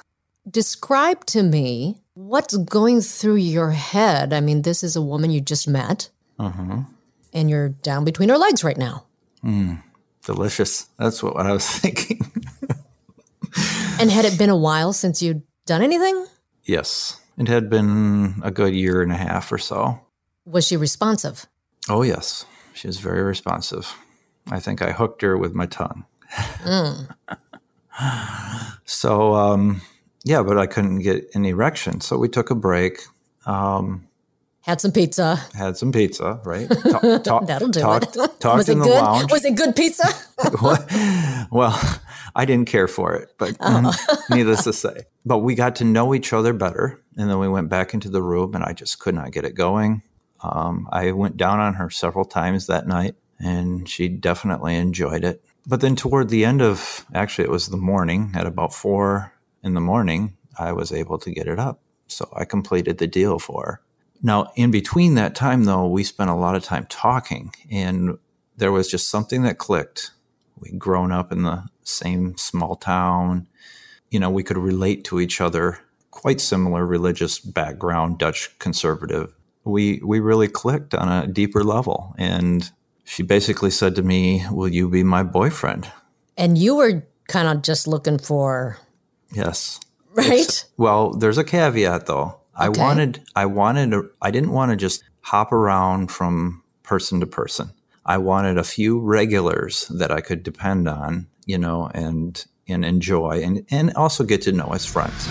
Describe 0.49 1.25
to 1.27 1.43
me 1.43 1.97
what's 2.13 2.55
going 2.57 3.01
through 3.01 3.35
your 3.37 3.71
head. 3.71 4.33
I 4.33 4.39
mean, 4.41 4.61
this 4.63 4.83
is 4.83 4.95
a 4.95 5.01
woman 5.01 5.31
you 5.31 5.41
just 5.41 5.67
met, 5.67 6.09
hmm 6.39 6.81
and 7.31 7.47
you're 7.49 7.69
down 7.69 8.03
between 8.05 8.29
her 8.29 8.37
legs 8.37 8.63
right 8.63 8.77
now. 8.77 9.05
Delicious. 10.25 10.87
That's 10.97 11.21
what, 11.21 11.35
what 11.35 11.45
I 11.45 11.51
was 11.53 11.67
thinking. 11.79 12.19
And 13.99 14.09
had 14.09 14.25
it 14.25 14.37
been 14.37 14.49
a 14.49 14.57
while 14.57 14.93
since 14.93 15.21
you'd 15.21 15.43
done 15.65 15.81
anything? 15.81 16.25
yes, 16.63 17.19
it 17.37 17.47
had 17.47 17.69
been 17.69 18.35
a 18.43 18.51
good 18.51 18.73
year 18.73 19.01
and 19.01 19.11
a 19.11 19.15
half 19.17 19.51
or 19.51 19.57
so. 19.57 19.99
Was 20.45 20.65
she 20.67 20.77
responsive? 20.77 21.45
Oh 21.87 22.01
yes, 22.01 22.45
she 22.73 22.87
was 22.87 22.99
very 22.99 23.21
responsive. 23.21 23.93
I 24.49 24.59
think 24.59 24.81
I 24.81 24.91
hooked 24.91 25.21
her 25.21 25.37
with 25.37 25.53
my 25.53 25.65
tongue. 25.67 26.05
so 28.85 29.33
um, 29.33 29.81
yeah, 30.23 30.43
but 30.43 30.57
I 30.57 30.67
couldn't 30.67 30.99
get 30.99 31.29
an 31.35 31.45
erection, 31.45 32.01
so 32.01 32.17
we 32.17 32.27
took 32.29 32.49
a 32.49 32.55
break. 32.55 33.01
Um, 33.45 34.07
Had 34.61 34.81
some 34.81 34.91
pizza. 34.91 35.37
had 35.55 35.77
some 35.77 35.91
pizza, 35.91 36.39
right? 36.45 36.69
Talk, 36.91 37.23
talk, 37.23 37.47
That'll 37.47 37.69
do 37.69 37.79
talked, 37.79 38.15
it. 38.15 38.39
Talked 38.39 38.57
Was 38.57 38.69
it 38.69 38.73
in 38.73 38.79
the 38.79 38.85
good? 38.85 39.01
lounge. 39.01 39.31
Was 39.31 39.45
it 39.45 39.55
good 39.55 39.75
pizza? 39.75 40.07
Well, 41.51 41.79
I 42.35 42.45
didn't 42.45 42.67
care 42.67 42.87
for 42.87 43.15
it, 43.15 43.33
but 43.39 43.57
Oh. 43.59 43.91
needless 44.29 44.63
to 44.65 44.73
say. 44.73 45.05
But 45.25 45.39
we 45.39 45.55
got 45.55 45.75
to 45.77 45.83
know 45.83 46.13
each 46.13 46.31
other 46.31 46.53
better. 46.53 47.01
And 47.17 47.29
then 47.29 47.39
we 47.39 47.47
went 47.49 47.69
back 47.69 47.93
into 47.93 48.09
the 48.09 48.21
room, 48.21 48.53
and 48.55 48.63
I 48.63 48.73
just 48.73 48.99
could 48.99 49.15
not 49.15 49.31
get 49.31 49.45
it 49.45 49.55
going. 49.55 50.03
Um, 50.41 50.87
I 50.91 51.11
went 51.11 51.37
down 51.37 51.59
on 51.59 51.73
her 51.75 51.89
several 51.89 52.25
times 52.25 52.67
that 52.67 52.87
night, 52.87 53.15
and 53.39 53.89
she 53.89 54.07
definitely 54.09 54.75
enjoyed 54.75 55.23
it. 55.23 55.43
But 55.65 55.81
then 55.81 55.95
toward 55.95 56.29
the 56.29 56.45
end 56.45 56.61
of, 56.61 57.05
actually, 57.13 57.45
it 57.45 57.51
was 57.51 57.67
the 57.67 57.77
morning, 57.77 58.31
at 58.35 58.45
about 58.45 58.73
four 58.73 59.33
in 59.63 59.73
the 59.73 59.81
morning, 59.81 60.37
I 60.57 60.71
was 60.71 60.91
able 60.91 61.17
to 61.19 61.31
get 61.31 61.47
it 61.47 61.59
up. 61.59 61.81
So 62.07 62.29
I 62.35 62.45
completed 62.45 62.97
the 62.97 63.07
deal 63.07 63.39
for 63.39 63.63
her. 63.65 63.81
Now, 64.21 64.51
in 64.55 64.71
between 64.71 65.15
that 65.15 65.35
time, 65.35 65.63
though, 65.63 65.87
we 65.87 66.03
spent 66.03 66.29
a 66.29 66.35
lot 66.35 66.55
of 66.55 66.63
time 66.63 66.85
talking, 66.89 67.53
and 67.71 68.17
there 68.57 68.71
was 68.71 68.89
just 68.89 69.09
something 69.09 69.43
that 69.43 69.57
clicked. 69.57 70.11
We'd 70.59 70.77
grown 70.77 71.11
up 71.11 71.31
in 71.31 71.43
the 71.43 71.63
same 71.83 72.35
small 72.37 72.75
town. 72.75 73.47
You 74.09 74.19
know, 74.19 74.29
we 74.29 74.43
could 74.43 74.57
relate 74.57 75.05
to 75.05 75.21
each 75.21 75.39
other, 75.39 75.79
quite 76.11 76.41
similar 76.41 76.85
religious 76.85 77.39
background, 77.39 78.17
Dutch 78.17 78.57
conservative. 78.59 79.33
We, 79.63 80.01
we 80.03 80.19
really 80.19 80.49
clicked 80.49 80.93
on 80.93 81.07
a 81.07 81.27
deeper 81.27 81.63
level. 81.63 82.13
And 82.17 82.69
she 83.05 83.23
basically 83.23 83.71
said 83.71 83.95
to 83.95 84.01
me, 84.01 84.43
Will 84.51 84.67
you 84.67 84.89
be 84.89 85.03
my 85.03 85.23
boyfriend? 85.23 85.89
and 86.39 86.57
you 86.57 86.75
were 86.75 87.03
kind 87.27 87.49
of 87.49 87.61
just 87.61 87.85
looking 87.85 88.17
for, 88.17 88.77
Yes. 89.31 89.79
right? 90.13 90.65
Well, 90.77 91.13
there's 91.13 91.37
a 91.37 91.43
caveat 91.43 92.05
though. 92.05 92.35
I 92.55 92.69
wanted, 92.69 93.23
I 93.35 93.45
wanted, 93.45 93.93
a, 93.93 94.03
I 94.21 94.31
didn't 94.31 94.51
want 94.51 94.71
to 94.71 94.75
just 94.75 95.03
hop 95.21 95.51
around 95.53 96.11
from 96.11 96.61
person 96.83 97.19
to 97.21 97.25
person. 97.25 97.71
I 98.05 98.17
wanted 98.17 98.57
a 98.57 98.63
few 98.63 98.99
regulars 98.99 99.87
that 99.89 100.11
I 100.11 100.19
could 100.19 100.43
depend 100.43 100.89
on, 100.89 101.27
you 101.45 101.57
know, 101.57 101.89
and 101.93 102.43
and 102.67 102.83
enjoy, 102.85 103.41
and 103.43 103.65
and 103.71 103.93
also 103.95 104.23
get 104.23 104.41
to 104.43 104.51
know 104.51 104.69
as 104.73 104.85
friends. 104.85 105.27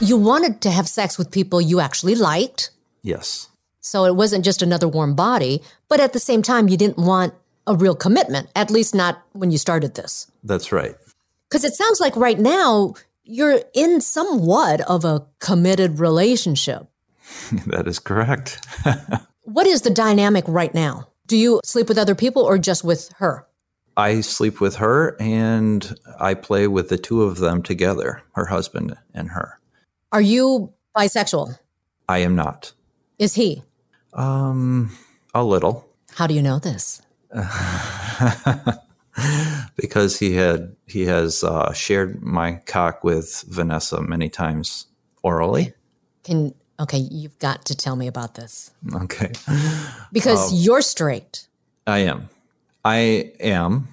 You 0.00 0.16
wanted 0.16 0.60
to 0.62 0.70
have 0.70 0.88
sex 0.88 1.18
with 1.18 1.30
people 1.30 1.60
you 1.60 1.80
actually 1.80 2.14
liked. 2.14 2.70
Yes, 3.02 3.48
So 3.80 4.04
it 4.04 4.16
wasn't 4.16 4.44
just 4.44 4.62
another 4.62 4.88
warm 4.88 5.14
body, 5.14 5.62
but 5.88 6.00
at 6.00 6.12
the 6.12 6.18
same 6.18 6.42
time, 6.42 6.68
you 6.68 6.76
didn't 6.76 6.98
want 6.98 7.34
a 7.66 7.74
real 7.74 7.94
commitment, 7.94 8.48
at 8.54 8.70
least 8.70 8.94
not 8.94 9.22
when 9.32 9.50
you 9.50 9.58
started 9.58 9.94
this. 9.94 10.30
that's 10.44 10.72
right. 10.72 10.94
Because 11.48 11.64
it 11.64 11.74
sounds 11.74 12.00
like 12.00 12.16
right 12.16 12.38
now 12.38 12.94
you're 13.24 13.60
in 13.74 14.00
somewhat 14.00 14.80
of 14.82 15.04
a 15.04 15.24
committed 15.38 16.00
relationship. 16.00 16.88
that 17.66 17.86
is 17.86 17.98
correct. 17.98 18.64
What 19.46 19.68
is 19.68 19.82
the 19.82 19.90
dynamic 19.90 20.44
right 20.48 20.74
now? 20.74 21.06
Do 21.28 21.36
you 21.36 21.60
sleep 21.64 21.88
with 21.88 21.98
other 21.98 22.16
people 22.16 22.42
or 22.42 22.58
just 22.58 22.82
with 22.82 23.12
her? 23.18 23.46
I 23.96 24.20
sleep 24.20 24.60
with 24.60 24.74
her, 24.76 25.16
and 25.20 25.96
I 26.18 26.34
play 26.34 26.66
with 26.66 26.88
the 26.88 26.98
two 26.98 27.22
of 27.22 27.38
them 27.38 27.62
together, 27.62 28.22
her 28.32 28.46
husband 28.46 28.96
and 29.14 29.30
her. 29.30 29.60
Are 30.10 30.20
you 30.20 30.72
bisexual? 30.96 31.60
I 32.08 32.18
am 32.18 32.34
not. 32.34 32.72
Is 33.20 33.34
he? 33.34 33.62
Um, 34.14 34.90
a 35.32 35.44
little. 35.44 35.88
How 36.14 36.26
do 36.26 36.34
you 36.34 36.42
know 36.42 36.58
this? 36.58 37.00
because 39.76 40.18
he 40.18 40.34
had 40.34 40.74
he 40.86 41.06
has 41.06 41.44
uh, 41.44 41.72
shared 41.72 42.22
my 42.22 42.54
cock 42.66 43.04
with 43.04 43.44
Vanessa 43.48 44.02
many 44.02 44.28
times 44.28 44.86
orally. 45.22 45.72
Can 46.24 46.54
okay, 46.80 46.98
you've 46.98 47.38
got 47.38 47.64
to 47.66 47.76
tell 47.76 47.96
me 47.96 48.06
about 48.06 48.34
this. 48.34 48.70
Okay, 48.94 49.32
Because 50.12 50.52
you're 50.52 50.82
straight. 50.82 51.46
I 51.86 51.98
am, 51.98 52.28
I 52.84 53.32
am, 53.40 53.88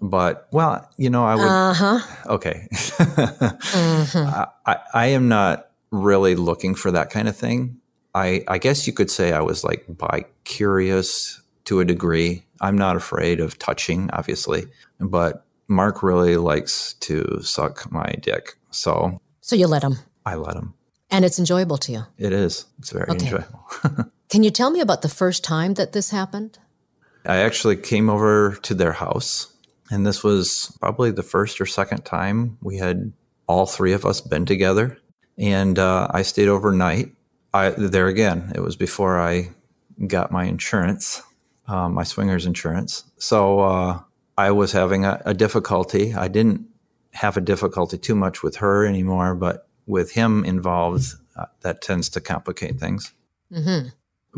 but 0.00 0.48
well, 0.52 0.88
you 0.96 1.10
know, 1.10 1.24
I 1.24 1.34
would. 1.34 1.44
Uh-huh. 1.44 2.00
Okay, 2.26 2.68
I, 2.98 4.46
I 4.66 4.76
I 4.94 5.06
am 5.06 5.28
not 5.28 5.70
really 5.90 6.34
looking 6.34 6.74
for 6.74 6.90
that 6.90 7.10
kind 7.10 7.28
of 7.28 7.36
thing. 7.36 7.78
I 8.14 8.44
I 8.48 8.58
guess 8.58 8.86
you 8.86 8.92
could 8.92 9.10
say 9.10 9.32
I 9.32 9.40
was 9.40 9.64
like 9.64 9.84
bi 9.88 10.24
curious 10.44 11.40
to 11.64 11.80
a 11.80 11.84
degree. 11.84 12.44
I'm 12.60 12.76
not 12.76 12.96
afraid 12.96 13.40
of 13.40 13.58
touching, 13.58 14.10
obviously, 14.12 14.66
but 15.00 15.44
Mark 15.68 16.02
really 16.02 16.36
likes 16.36 16.94
to 16.94 17.40
suck 17.42 17.90
my 17.92 18.12
dick, 18.20 18.56
so 18.70 19.20
So 19.40 19.56
you 19.56 19.66
let 19.66 19.82
him. 19.82 19.96
I 20.26 20.34
let 20.36 20.56
him. 20.56 20.74
And 21.10 21.24
it's 21.24 21.38
enjoyable 21.38 21.78
to 21.78 21.92
you. 21.92 22.02
It 22.18 22.32
is. 22.32 22.66
It's 22.78 22.90
very 22.90 23.08
Okay. 23.10 23.24
enjoyable. 23.26 23.64
Can 24.28 24.42
you 24.42 24.50
tell 24.50 24.70
me 24.70 24.80
about 24.80 25.02
the 25.02 25.08
first 25.08 25.42
time 25.42 25.74
that 25.74 25.92
this 25.92 26.10
happened? 26.10 26.58
I 27.26 27.38
actually 27.38 27.76
came 27.76 28.10
over 28.10 28.56
to 28.62 28.74
their 28.74 28.92
house, 28.92 29.52
and 29.90 30.06
this 30.06 30.22
was 30.22 30.76
probably 30.80 31.10
the 31.10 31.22
first 31.22 31.60
or 31.60 31.66
second 31.66 32.02
time 32.04 32.58
we 32.62 32.76
had 32.78 33.12
all 33.46 33.66
three 33.66 33.92
of 33.94 34.04
us 34.04 34.20
been 34.20 34.44
together. 34.44 34.98
And 35.38 35.78
uh, 35.78 36.08
I 36.10 36.22
stayed 36.22 36.48
overnight. 36.48 37.12
I 37.54 37.70
there 37.70 38.08
again. 38.08 38.52
It 38.54 38.60
was 38.60 38.76
before 38.76 39.18
I 39.18 39.50
got 40.06 40.30
my 40.30 40.44
insurance, 40.44 41.22
uh, 41.68 41.88
my 41.88 42.02
swingers 42.02 42.46
insurance. 42.46 43.04
So 43.18 43.60
uh, 43.60 44.00
I 44.36 44.50
was 44.50 44.72
having 44.72 45.04
a, 45.04 45.20
a 45.24 45.34
difficulty. 45.34 46.14
I 46.14 46.28
didn't 46.28 46.66
have 47.12 47.36
a 47.36 47.40
difficulty 47.40 47.98
too 47.98 48.14
much 48.14 48.42
with 48.42 48.56
her 48.56 48.86
anymore, 48.86 49.34
but 49.34 49.68
with 49.86 50.12
him 50.12 50.44
involved, 50.44 51.14
uh, 51.36 51.46
that 51.60 51.82
tends 51.82 52.08
to 52.10 52.20
complicate 52.20 52.78
things. 52.78 53.12
Mm-hmm. 53.50 53.88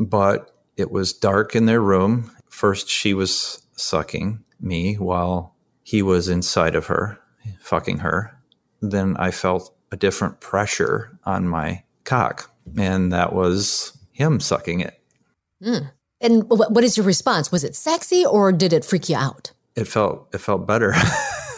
but 0.05 0.57
it 0.77 0.93
was 0.93 1.13
dark 1.13 1.57
in 1.57 1.67
their 1.67 1.81
room. 1.81 2.31
First, 2.49 2.89
she 2.89 3.13
was 3.13 3.61
sucking 3.73 4.45
me 4.61 4.95
while 4.95 5.57
he 5.83 6.01
was 6.01 6.29
inside 6.29 6.77
of 6.77 6.87
her, 6.87 7.19
fucking 7.61 7.99
her. 7.99 8.39
Then 8.81 9.17
I 9.17 9.33
felt 9.33 9.75
a 9.91 9.97
different 9.97 10.41
pressure 10.41 11.19
on 11.25 11.49
my 11.49 11.83
cock, 12.05 12.53
and 12.79 13.13
that 13.13 13.33
was 13.33 13.99
him 14.13 14.39
sucking 14.39 14.79
it. 14.79 15.01
And 16.21 16.45
what 16.49 16.85
is 16.85 16.97
your 16.97 17.07
response? 17.07 17.51
Was 17.51 17.65
it 17.65 17.75
sexy 17.75 18.25
or 18.27 18.53
did 18.53 18.73
it 18.73 18.85
freak 18.85 19.09
you 19.09 19.17
out? 19.17 19.53
It 19.77 19.85
felt 19.89 20.29
it 20.35 20.39
felt 20.39 20.67
better. 20.67 20.95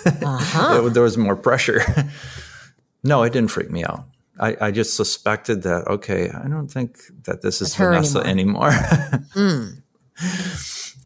Uh-huh. 0.04 0.86
It- 0.86 0.94
there 0.94 1.02
was 1.04 1.16
more 1.16 1.36
pressure. 1.36 1.80
no, 3.04 3.22
it 3.22 3.32
didn't 3.32 3.52
freak 3.52 3.70
me 3.70 3.84
out. 3.84 4.04
I, 4.40 4.56
I 4.60 4.70
just 4.72 4.96
suspected 4.96 5.62
that 5.62 5.86
okay, 5.86 6.28
I 6.28 6.48
don't 6.48 6.66
think 6.66 6.98
that 7.24 7.42
this 7.42 7.62
is 7.62 7.68
It's 7.68 7.76
Vanessa 7.76 8.18
anymore. 8.18 8.70
Mm. 9.36 9.80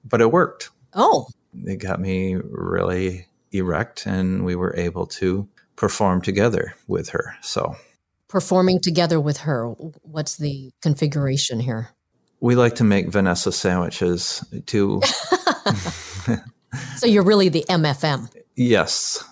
but 0.04 0.20
it 0.22 0.32
worked. 0.32 0.70
Oh, 0.94 1.26
it 1.64 1.76
got 1.76 2.00
me 2.00 2.36
really 2.36 3.26
erect 3.52 4.06
and 4.06 4.44
we 4.46 4.56
were 4.56 4.74
able 4.76 5.06
to 5.06 5.46
perform 5.76 6.22
together 6.22 6.74
with 6.88 7.10
her 7.10 7.36
so 7.42 7.76
performing 8.28 8.80
together 8.80 9.20
with 9.20 9.38
her. 9.38 9.66
What's 10.02 10.36
the 10.36 10.72
configuration 10.82 11.60
here? 11.60 11.90
We 12.46 12.54
like 12.54 12.74
to 12.76 12.84
make 12.84 13.08
vanessa 13.12 13.50
sandwiches 13.52 14.44
too. 14.66 15.00
So 16.96 17.06
you're 17.06 17.24
really 17.24 17.48
the 17.48 17.64
MFM. 17.68 18.28
yes 18.56 19.22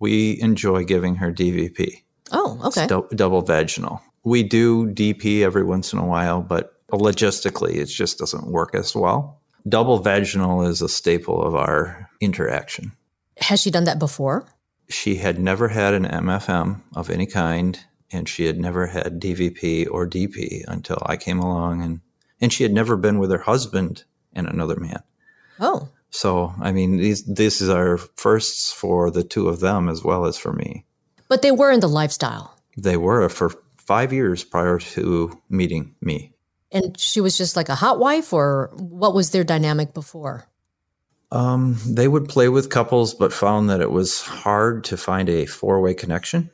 we 0.00 0.40
enjoy 0.40 0.84
giving 0.84 1.16
her 1.16 1.32
dvp 1.32 2.02
Oh, 2.32 2.60
okay. 2.68 2.86
Dou- 2.86 3.08
double 3.14 3.42
vaginal 3.42 4.00
we 4.24 4.42
do 4.42 4.86
dp 4.86 5.42
every 5.42 5.64
once 5.64 5.92
in 5.92 5.98
a 5.98 6.06
while 6.06 6.42
but 6.42 6.64
logistically 6.92 7.74
it 7.76 7.86
just 7.86 8.18
doesn't 8.18 8.46
work 8.46 8.74
as 8.74 8.94
well 8.94 9.40
double 9.68 9.98
vaginal 9.98 10.62
is 10.62 10.80
a 10.82 10.88
staple 10.88 11.42
of 11.42 11.54
our 11.54 12.08
interaction 12.20 12.92
Has 13.38 13.60
she 13.62 13.70
done 13.70 13.84
that 13.84 13.98
before? 13.98 14.46
she 14.88 15.16
had 15.16 15.38
never 15.38 15.68
had 15.68 15.94
an 15.94 16.04
MFM 16.04 16.82
of 16.94 17.08
any 17.10 17.26
kind, 17.26 17.80
and 18.12 18.28
she 18.28 18.44
had 18.44 18.58
never 18.60 18.86
had 18.86 19.20
DVP 19.20 19.88
or 19.90 20.06
DP 20.06 20.62
until 20.68 20.98
I 21.06 21.16
came 21.16 21.38
along, 21.40 21.80
and 21.82 22.00
and 22.42 22.52
she 22.52 22.62
had 22.64 22.72
never 22.74 22.96
been 22.98 23.18
with 23.18 23.30
her 23.30 23.38
husband 23.38 24.04
and 24.34 24.46
another 24.46 24.76
man. 24.78 25.02
Oh, 25.60 25.88
So 26.10 26.52
I 26.60 26.72
mean, 26.72 26.98
these 26.98 27.22
this 27.24 27.60
is 27.62 27.70
our 27.70 27.96
firsts 27.96 28.70
for 28.72 29.10
the 29.10 29.22
two 29.24 29.48
of 29.48 29.60
them 29.60 29.88
as 29.88 30.04
well 30.04 30.26
as 30.26 30.36
for 30.36 30.52
me. 30.52 30.84
but 31.28 31.40
they 31.40 31.52
were 31.52 31.70
in 31.70 31.80
the 31.80 31.88
lifestyle. 31.88 32.58
They 32.76 32.96
were 32.98 33.26
for 33.30 33.50
five 33.78 34.12
years 34.12 34.44
prior 34.44 34.78
to 34.78 35.40
meeting 35.48 35.94
me. 36.00 36.32
And 36.70 36.98
she 36.98 37.20
was 37.20 37.36
just 37.38 37.56
like 37.56 37.68
a 37.68 37.74
hot 37.74 37.98
wife, 37.98 38.32
or 38.32 38.70
what 38.76 39.14
was 39.14 39.30
their 39.30 39.44
dynamic 39.44 39.92
before? 39.94 40.44
Um, 41.30 41.76
they 41.86 42.08
would 42.08 42.28
play 42.28 42.48
with 42.48 42.68
couples, 42.70 43.14
but 43.14 43.32
found 43.32 43.68
that 43.70 43.80
it 43.80 43.90
was 43.90 44.20
hard 44.22 44.84
to 44.84 44.96
find 44.96 45.28
a 45.28 45.46
four 45.46 45.80
way 45.80 45.94
connection. 45.94 46.50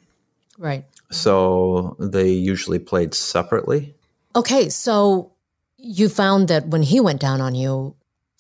Right. 0.59 0.85
So 1.11 1.97
they 2.01 2.31
usually 2.31 2.79
played 2.81 3.15
separately. 3.15 3.95
Okay, 4.35 4.69
so 4.69 5.33
you 5.79 6.09
found 6.09 6.49
that 6.49 6.67
when 6.69 6.83
he 6.83 7.01
went 7.01 7.21
down 7.21 7.41
on 7.41 7.55
you, 7.55 7.95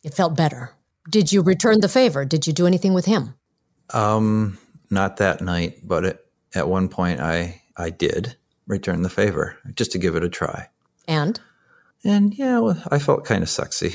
it 0.05 0.15
felt 0.15 0.37
better. 0.37 0.73
Did 1.09 1.33
you 1.33 1.41
return 1.43 1.81
the 1.81 1.89
favor? 1.89 2.25
Did 2.25 2.47
you 2.47 2.53
do 2.53 2.67
anything 2.67 2.93
with 2.95 3.07
him? 3.07 3.35
Um, 3.95 4.59
not 4.91 5.17
that 5.19 5.41
night, 5.41 5.79
but 5.87 6.05
it, 6.05 6.27
at 6.55 6.69
one 6.69 6.89
point 6.89 7.21
I 7.21 7.63
I 7.77 7.91
did 7.91 8.37
return 8.67 9.03
the 9.03 9.09
favor 9.09 9.57
just 9.75 9.93
to 9.93 9.99
give 9.99 10.17
it 10.17 10.25
a 10.25 10.29
try. 10.29 10.69
And 11.07 11.41
And 12.05 12.35
yeah, 12.35 12.59
well, 12.59 12.83
I 12.91 12.99
felt 12.99 13.25
kind 13.25 13.43
of 13.43 13.49
sexy. 13.49 13.95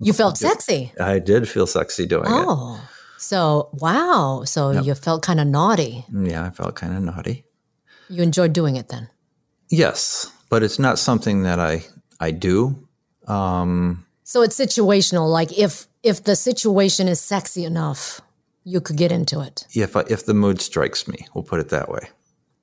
you 0.00 0.12
felt 0.12 0.36
sexy. 0.36 0.92
I 1.00 1.18
did 1.18 1.48
feel 1.48 1.66
sexy 1.66 2.04
doing 2.06 2.24
it. 2.26 2.30
Oh, 2.30 2.86
so 3.16 3.70
wow. 3.72 4.42
So 4.44 4.70
you 4.72 4.94
felt 4.94 5.22
kind 5.22 5.40
of 5.40 5.46
naughty. 5.46 6.04
Yeah, 6.12 6.44
I 6.44 6.50
felt 6.50 6.74
kind 6.74 6.94
of 6.96 7.02
naughty. 7.02 7.44
You 8.10 8.22
enjoyed 8.22 8.52
doing 8.52 8.76
it 8.76 8.88
then. 8.88 9.08
Yes, 9.70 10.30
but 10.50 10.62
it's 10.62 10.78
not 10.78 10.98
something 10.98 11.44
that 11.44 11.58
I 11.58 11.84
I 12.24 12.30
do. 12.30 12.88
Um, 13.26 14.04
So 14.24 14.42
it's 14.42 14.58
situational. 14.58 15.30
Like 15.30 15.52
if 15.58 15.86
if 16.02 16.24
the 16.24 16.36
situation 16.36 17.08
is 17.08 17.20
sexy 17.20 17.64
enough, 17.64 18.20
you 18.64 18.80
could 18.80 18.96
get 18.96 19.12
into 19.12 19.40
it. 19.40 19.66
if 19.74 19.96
I, 19.96 20.04
if 20.08 20.24
the 20.26 20.34
mood 20.34 20.60
strikes 20.60 21.06
me, 21.06 21.26
we'll 21.34 21.44
put 21.44 21.60
it 21.60 21.68
that 21.68 21.88
way. 21.88 22.08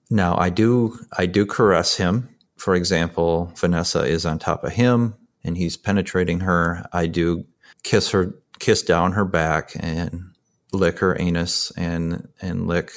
Now 0.10 0.36
I 0.38 0.50
do 0.50 0.98
I 1.18 1.26
do 1.28 1.46
caress 1.46 1.98
him. 1.98 2.28
For 2.58 2.76
example, 2.76 3.52
Vanessa 3.56 4.02
is 4.04 4.26
on 4.26 4.40
top 4.40 4.64
of 4.64 4.72
him 4.74 5.16
and 5.44 5.58
he's 5.58 5.78
penetrating 5.78 6.40
her. 6.42 6.86
I 6.94 7.08
do 7.08 7.46
kiss 7.84 8.12
her, 8.12 8.34
kiss 8.60 8.84
down 8.84 9.14
her 9.14 9.26
back 9.26 9.72
and 9.80 10.24
lick 10.72 11.00
her 11.00 11.20
anus 11.20 11.72
and 11.78 12.28
and 12.42 12.68
lick 12.68 12.92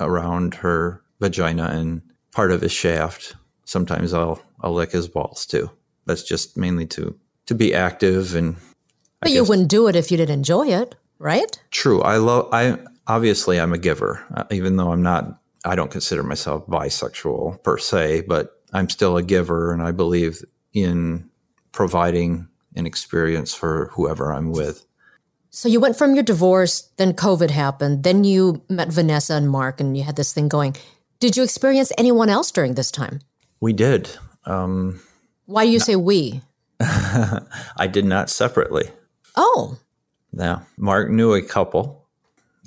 around 0.00 0.54
her 0.54 1.02
vagina 1.20 1.64
and 1.72 2.02
part 2.32 2.52
of 2.52 2.60
his 2.60 2.72
shaft. 2.72 3.36
Sometimes 3.64 4.12
I'll 4.14 4.40
I'll 4.60 4.74
lick 4.74 4.92
his 4.92 5.08
balls 5.08 5.46
too. 5.46 5.70
That's 6.06 6.22
just 6.22 6.56
mainly 6.56 6.86
to 6.86 7.16
to 7.46 7.54
be 7.54 7.74
active 7.74 8.34
and 8.34 8.56
But 9.20 9.30
you 9.32 9.44
wouldn't 9.44 9.68
do 9.68 9.88
it 9.88 9.96
if 9.96 10.10
you 10.10 10.16
didn't 10.16 10.34
enjoy 10.34 10.68
it, 10.68 10.94
right? 11.18 11.60
True. 11.70 12.02
I 12.02 12.16
love. 12.16 12.48
I 12.52 12.78
obviously 13.06 13.60
I'm 13.60 13.72
a 13.72 13.78
giver, 13.78 14.24
uh, 14.34 14.44
even 14.50 14.76
though 14.76 14.92
I'm 14.92 15.02
not. 15.02 15.38
I 15.64 15.76
don't 15.76 15.92
consider 15.92 16.24
myself 16.24 16.66
bisexual 16.66 17.62
per 17.62 17.78
se, 17.78 18.22
but 18.22 18.60
I'm 18.72 18.88
still 18.88 19.16
a 19.16 19.22
giver, 19.22 19.72
and 19.72 19.80
I 19.80 19.92
believe 19.92 20.42
in 20.72 21.30
providing 21.70 22.48
an 22.74 22.86
experience 22.86 23.54
for 23.54 23.90
whoever 23.92 24.32
I'm 24.32 24.50
with. 24.50 24.84
So 25.50 25.68
you 25.68 25.80
went 25.80 25.96
from 25.96 26.14
your 26.14 26.22
divorce, 26.22 26.90
then 26.96 27.12
COVID 27.12 27.50
happened, 27.50 28.04
then 28.04 28.24
you 28.24 28.62
met 28.70 28.88
Vanessa 28.88 29.34
and 29.34 29.50
Mark, 29.50 29.80
and 29.80 29.96
you 29.96 30.02
had 30.02 30.16
this 30.16 30.32
thing 30.32 30.48
going. 30.48 30.74
Did 31.20 31.36
you 31.36 31.42
experience 31.42 31.92
anyone 31.98 32.30
else 32.30 32.50
during 32.50 32.74
this 32.74 32.90
time? 32.90 33.20
We 33.60 33.72
did. 33.72 34.10
Um, 34.46 35.00
Why 35.46 35.64
do 35.64 35.70
you 35.70 35.80
say 35.80 35.96
we? 35.96 36.40
I 36.80 37.86
did 37.90 38.04
not 38.04 38.30
separately. 38.30 38.90
Oh, 39.36 39.78
Now, 40.32 40.66
Mark 40.76 41.10
knew 41.10 41.32
a 41.34 41.42
couple. 41.42 42.06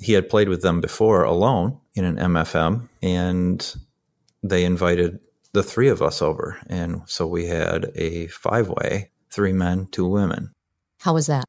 He 0.00 0.12
had 0.12 0.28
played 0.28 0.48
with 0.48 0.62
them 0.62 0.80
before 0.80 1.22
alone 1.24 1.78
in 1.94 2.04
an 2.04 2.16
MFM, 2.16 2.88
and 3.02 3.76
they 4.42 4.64
invited 4.64 5.20
the 5.52 5.62
three 5.62 5.88
of 5.88 6.02
us 6.02 6.20
over. 6.22 6.58
And 6.68 7.02
so 7.06 7.26
we 7.26 7.46
had 7.46 7.90
a 7.94 8.26
five 8.28 8.68
way 8.68 9.10
three 9.30 9.52
men, 9.52 9.88
two 9.90 10.06
women. 10.06 10.52
how 11.00 11.14
was 11.14 11.26
that? 11.26 11.44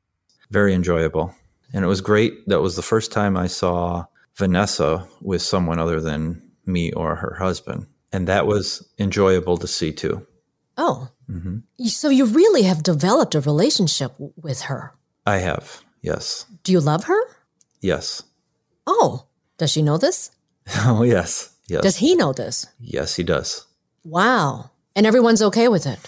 Very 0.49 0.73
enjoyable. 0.73 1.33
And 1.73 1.83
it 1.83 1.87
was 1.87 2.01
great. 2.01 2.47
That 2.47 2.61
was 2.61 2.75
the 2.75 2.81
first 2.81 3.11
time 3.11 3.35
I 3.35 3.47
saw 3.47 4.05
Vanessa 4.37 5.07
with 5.21 5.41
someone 5.41 5.79
other 5.79 5.99
than 5.99 6.41
me 6.65 6.91
or 6.93 7.15
her 7.15 7.35
husband. 7.35 7.87
And 8.13 8.27
that 8.27 8.47
was 8.47 8.87
enjoyable 8.97 9.57
to 9.57 9.67
see 9.67 9.91
too. 9.91 10.25
Oh, 10.77 11.09
Mm-hmm. 11.29 11.85
so 11.87 12.09
you 12.09 12.25
really 12.25 12.63
have 12.63 12.83
developed 12.83 13.35
a 13.35 13.41
relationship 13.41 14.13
w- 14.13 14.31
with 14.41 14.61
her. 14.61 14.93
I 15.25 15.37
have. 15.39 15.81
Yes. 16.01 16.45
Do 16.63 16.71
you 16.71 16.79
love 16.79 17.03
her? 17.05 17.19
Yes. 17.81 18.23
Oh, 18.85 19.25
does 19.57 19.71
she 19.71 19.81
know 19.81 19.97
this? 19.97 20.31
Oh, 20.85 21.03
yes. 21.03 21.53
Yes. 21.67 21.81
Does 21.83 21.97
he 21.97 22.15
know 22.15 22.31
this? 22.33 22.65
yes, 22.79 23.15
he 23.15 23.23
does. 23.23 23.65
Wow. 24.05 24.71
And 24.95 25.05
everyone's 25.05 25.41
okay 25.41 25.67
with 25.67 25.85
it. 25.85 25.99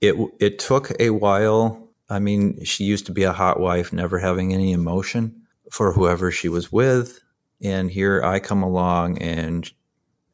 It 0.00 0.14
it 0.40 0.58
took 0.58 0.92
a 1.00 1.10
while. 1.10 1.88
I 2.08 2.18
mean, 2.18 2.64
she 2.64 2.84
used 2.84 3.06
to 3.06 3.12
be 3.12 3.24
a 3.24 3.32
hot 3.32 3.60
wife, 3.60 3.92
never 3.92 4.18
having 4.18 4.52
any 4.54 4.72
emotion 4.72 5.42
for 5.70 5.92
whoever 5.92 6.30
she 6.30 6.48
was 6.48 6.70
with, 6.72 7.20
and 7.62 7.90
here 7.90 8.22
I 8.22 8.40
come 8.40 8.62
along, 8.62 9.18
and 9.18 9.70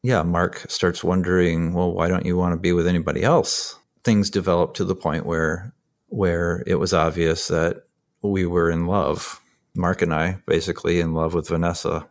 yeah, 0.03 0.23
Mark 0.23 0.65
starts 0.69 1.03
wondering, 1.03 1.73
well, 1.73 1.91
why 1.93 2.07
don't 2.09 2.25
you 2.25 2.35
want 2.37 2.53
to 2.53 2.57
be 2.59 2.73
with 2.73 2.87
anybody 2.87 3.23
else? 3.23 3.77
Things 4.03 4.29
developed 4.29 4.77
to 4.77 4.85
the 4.85 4.95
point 4.95 5.25
where 5.25 5.73
where 6.07 6.63
it 6.67 6.75
was 6.75 6.93
obvious 6.93 7.47
that 7.47 7.83
we 8.21 8.45
were 8.45 8.69
in 8.69 8.85
love. 8.85 9.41
Mark 9.75 10.01
and 10.01 10.13
I 10.13 10.39
basically 10.45 10.99
in 10.99 11.13
love 11.13 11.33
with 11.33 11.47
Vanessa, 11.47 12.07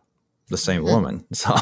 the 0.47 0.57
same 0.57 0.83
woman. 0.83 1.25
So 1.33 1.55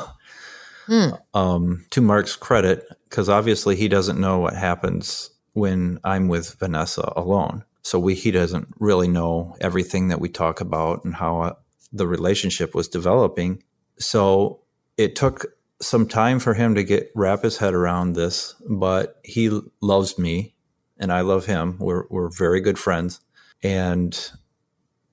um, 1.36 1.86
to 1.92 2.02
Mark's 2.02 2.36
credit, 2.36 2.88
because 3.08 3.30
obviously 3.30 3.76
he 3.76 3.88
doesn't 3.88 4.20
know 4.20 4.39
what 4.39 4.56
happens 4.56 5.30
when 5.54 6.00
I'm 6.04 6.28
with 6.28 6.56
Vanessa 6.60 7.13
alone. 7.15 7.63
So 7.84 8.00
we 8.00 8.15
he 8.15 8.32
doesn't 8.32 8.68
really 8.80 9.08
know 9.08 9.56
everything 9.62 10.08
that 10.10 10.20
we 10.20 10.30
talk 10.30 10.62
about 10.62 11.06
and 11.06 11.15
how 11.15 11.42
uh, 11.42 11.54
the 11.92 12.08
relationship 12.08 12.76
was 12.76 12.88
developing. 12.88 13.63
So 14.00 14.62
it 14.98 15.15
took 15.15 15.46
some 15.82 16.08
time 16.08 16.39
for 16.39 16.54
him 16.54 16.76
to 16.76 16.84
get 16.84 17.12
wrap 17.15 17.44
his 17.44 17.58
head 17.58 17.74
around 17.74 18.13
this, 18.13 18.56
but 18.68 19.20
he 19.24 19.60
loves 19.82 20.18
me 20.18 20.56
and 21.00 21.12
I 21.12 21.22
love 21.22 21.46
him. 21.46 21.78
We're 21.80 22.06
we're 22.10 22.30
very 22.30 22.60
good 22.62 22.78
friends, 22.78 23.22
and 23.63 24.32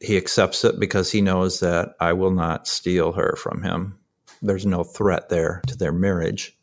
he 0.01 0.17
accepts 0.17 0.65
it 0.65 0.79
because 0.79 1.13
he 1.13 1.21
knows 1.21 1.61
that 1.61 1.95
I 2.01 2.13
will 2.13 2.33
not 2.33 2.67
steal 2.67 3.13
her 3.13 3.37
from 3.37 3.63
him. 3.63 3.99
There's 4.43 4.67
no 4.67 4.85
threat 4.85 5.29
there 5.29 5.63
to 5.69 5.77
their 5.77 5.93
marriage. 5.93 6.59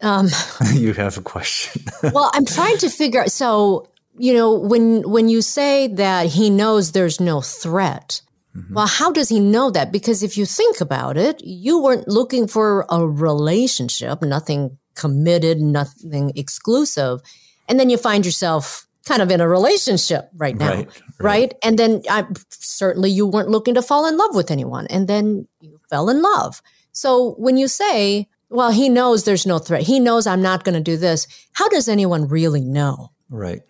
Um, 0.00 0.28
you 0.72 0.94
have 0.94 1.18
a 1.18 1.22
question. 1.22 1.82
well, 2.14 2.30
I'm 2.32 2.46
trying 2.46 2.78
to 2.78 2.88
figure 2.88 3.22
out. 3.22 3.32
So, 3.32 3.90
you 4.16 4.32
know, 4.32 4.54
when 4.54 5.08
when 5.10 5.28
you 5.28 5.42
say 5.42 5.88
that 5.88 6.28
he 6.28 6.48
knows 6.48 6.92
there's 6.92 7.20
no 7.20 7.40
threat, 7.40 8.22
Mm-hmm. 8.56 8.74
well, 8.74 8.86
how 8.86 9.12
does 9.12 9.28
he 9.28 9.40
know 9.40 9.70
that? 9.70 9.92
Because 9.92 10.22
if 10.22 10.38
you 10.38 10.46
think 10.46 10.80
about 10.80 11.16
it, 11.16 11.40
you 11.44 11.82
weren't 11.82 12.08
looking 12.08 12.48
for 12.48 12.86
a 12.90 13.06
relationship, 13.06 14.22
nothing 14.22 14.78
committed, 14.94 15.58
nothing 15.60 16.32
exclusive, 16.36 17.20
and 17.68 17.78
then 17.78 17.90
you 17.90 17.98
find 17.98 18.24
yourself 18.24 18.86
kind 19.04 19.22
of 19.22 19.30
in 19.30 19.40
a 19.40 19.48
relationship 19.48 20.30
right 20.36 20.56
now, 20.56 20.68
Right, 20.68 20.86
right? 20.86 20.92
right. 21.20 21.54
And 21.62 21.78
then 21.78 22.02
I, 22.10 22.24
certainly 22.50 23.10
you 23.10 23.26
weren't 23.26 23.50
looking 23.50 23.74
to 23.74 23.82
fall 23.82 24.06
in 24.06 24.16
love 24.16 24.34
with 24.34 24.50
anyone, 24.50 24.86
and 24.88 25.06
then 25.06 25.46
you 25.60 25.78
fell 25.90 26.08
in 26.08 26.22
love. 26.22 26.62
So 26.92 27.34
when 27.38 27.56
you 27.56 27.68
say, 27.68 28.28
well, 28.48 28.70
he 28.70 28.88
knows 28.88 29.24
there's 29.24 29.46
no 29.46 29.58
threat, 29.58 29.82
he 29.82 30.00
knows 30.00 30.26
I'm 30.26 30.42
not 30.42 30.64
going 30.64 30.74
to 30.74 30.80
do 30.80 30.96
this, 30.96 31.26
how 31.52 31.68
does 31.68 31.88
anyone 31.88 32.26
really 32.28 32.64
know? 32.64 33.10
Right. 33.28 33.60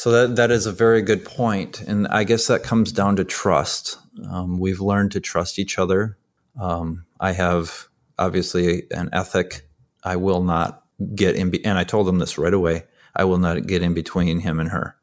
So 0.00 0.10
that 0.12 0.36
that 0.36 0.50
is 0.50 0.64
a 0.64 0.72
very 0.72 1.02
good 1.02 1.26
point, 1.26 1.82
and 1.82 2.08
I 2.08 2.24
guess 2.24 2.46
that 2.46 2.62
comes 2.62 2.90
down 2.90 3.16
to 3.16 3.24
trust. 3.24 3.98
Um, 4.30 4.58
we've 4.58 4.80
learned 4.80 5.12
to 5.12 5.20
trust 5.20 5.58
each 5.58 5.78
other. 5.78 6.16
Um, 6.58 7.04
I 7.20 7.32
have 7.32 7.86
obviously 8.18 8.84
an 8.92 9.10
ethic. 9.12 9.68
I 10.02 10.16
will 10.16 10.42
not 10.42 10.82
get 11.14 11.36
in, 11.36 11.50
be- 11.50 11.62
and 11.66 11.76
I 11.76 11.84
told 11.84 12.08
him 12.08 12.18
this 12.18 12.38
right 12.38 12.54
away. 12.54 12.84
I 13.14 13.24
will 13.24 13.36
not 13.36 13.66
get 13.66 13.82
in 13.82 13.92
between 13.92 14.40
him 14.40 14.58
and 14.58 14.70
her. 14.70 14.96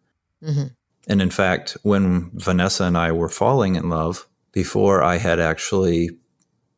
Mhm. 0.44 0.72
And 1.08 1.22
in 1.22 1.30
fact, 1.30 1.78
when 1.84 2.32
Vanessa 2.34 2.86
and 2.86 2.98
I 2.98 3.12
were 3.12 3.30
falling 3.30 3.76
in 3.76 3.90
love, 3.90 4.28
before 4.52 5.04
I 5.04 5.18
had 5.18 5.40
actually 5.40 6.10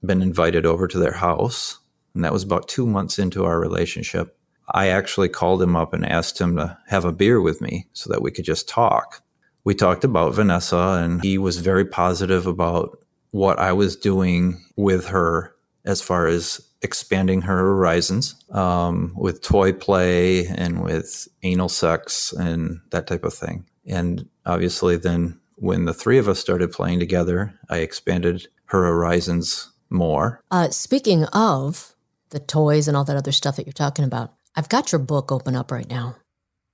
been 0.06 0.22
invited 0.22 0.66
over 0.66 0.90
to 0.90 1.00
their 1.00 1.14
house, 1.14 1.80
and 2.14 2.26
that 2.26 2.34
was 2.34 2.44
about 2.44 2.68
two 2.68 2.86
months 2.86 3.18
into 3.18 3.46
our 3.46 3.62
relationship, 3.62 4.38
I 4.72 4.88
actually 4.88 5.30
called 5.30 5.62
him 5.62 5.76
up 5.76 5.94
and 5.94 6.06
asked 6.06 6.40
him 6.40 6.56
to 6.58 6.78
have 6.88 7.06
a 7.06 7.12
beer 7.12 7.42
with 7.42 7.62
me 7.62 7.88
so 7.94 8.12
that 8.12 8.22
we 8.22 8.32
could 8.32 8.46
just 8.46 8.70
talk. 8.70 9.22
We 9.64 9.76
talked 9.76 10.04
about 10.04 10.34
Vanessa, 10.34 11.00
and 11.02 11.22
he 11.22 11.38
was 11.38 11.58
very 11.58 11.86
positive 11.86 12.48
about 12.48 12.98
what 13.32 13.60
I 13.60 13.74
was 13.74 13.96
doing 13.96 14.64
with 14.76 15.08
her 15.08 15.56
as 15.86 16.02
far 16.02 16.28
as 16.28 16.62
expanding 16.82 17.42
her 17.42 17.58
horizons 17.58 18.36
um, 18.52 19.14
with 19.16 19.42
toy 19.42 19.74
play 19.74 20.48
and 20.48 20.82
with 20.82 21.28
anal 21.44 21.70
sex 21.70 22.34
and 22.34 22.80
that 22.92 23.08
type 23.08 23.24
of 23.24 23.34
thing. 23.34 23.66
And 23.86 24.28
obviously, 24.46 24.98
then 24.98 25.40
when 25.56 25.86
the 25.86 25.94
three 25.94 26.18
of 26.18 26.30
us 26.30 26.40
started 26.40 26.72
playing 26.72 27.00
together, 27.00 27.54
I 27.70 27.80
expanded 27.80 28.48
her 28.66 28.86
horizons 28.86 29.72
more. 29.90 30.42
Uh, 30.52 30.70
speaking 30.70 31.26
of 31.26 31.96
the 32.30 32.40
toys 32.40 32.88
and 32.88 32.96
all 32.96 33.04
that 33.06 33.18
other 33.18 33.32
stuff 33.32 33.56
that 33.56 33.66
you're 33.66 33.74
talking 33.74 34.06
about, 34.06 34.34
I've 34.60 34.68
got 34.68 34.92
your 34.92 35.00
book 35.00 35.32
open 35.32 35.56
up 35.56 35.72
right 35.72 35.90
now. 35.90 36.18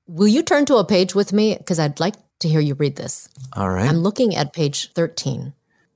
Will 0.07 0.27
you 0.27 0.41
turn 0.41 0.65
to 0.65 0.77
a 0.77 0.83
page 0.83 1.13
with 1.13 1.31
me? 1.31 1.55
Because 1.55 1.77
I'd 1.77 1.99
like 1.99 2.15
to 2.39 2.49
hear 2.49 2.59
you 2.59 2.73
read 2.73 2.95
this. 2.95 3.29
All 3.53 3.69
right. 3.69 3.87
I'm 3.87 3.99
looking 3.99 4.35
at 4.35 4.53
page 4.53 4.91
13. 4.93 5.53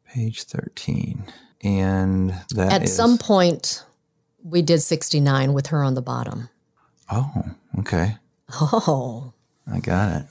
Page 0.07 0.43
13. 0.43 1.23
And 1.63 2.29
that 2.53 2.71
At 2.71 2.83
is- 2.83 2.95
some 2.95 3.17
point, 3.17 3.83
we 4.43 4.61
did 4.61 4.83
69 4.83 5.53
with 5.53 5.67
her 5.67 5.83
on 5.83 5.95
the 5.95 6.01
bottom. 6.03 6.49
Oh, 7.11 7.31
okay. 7.79 8.17
Oh, 8.61 9.33
I 9.71 9.79
got 9.79 10.15
it. 10.15 10.25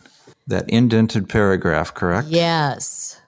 That 0.46 0.70
indented 0.70 1.28
paragraph, 1.28 1.92
correct? 1.92 2.28
yes. 2.28 3.20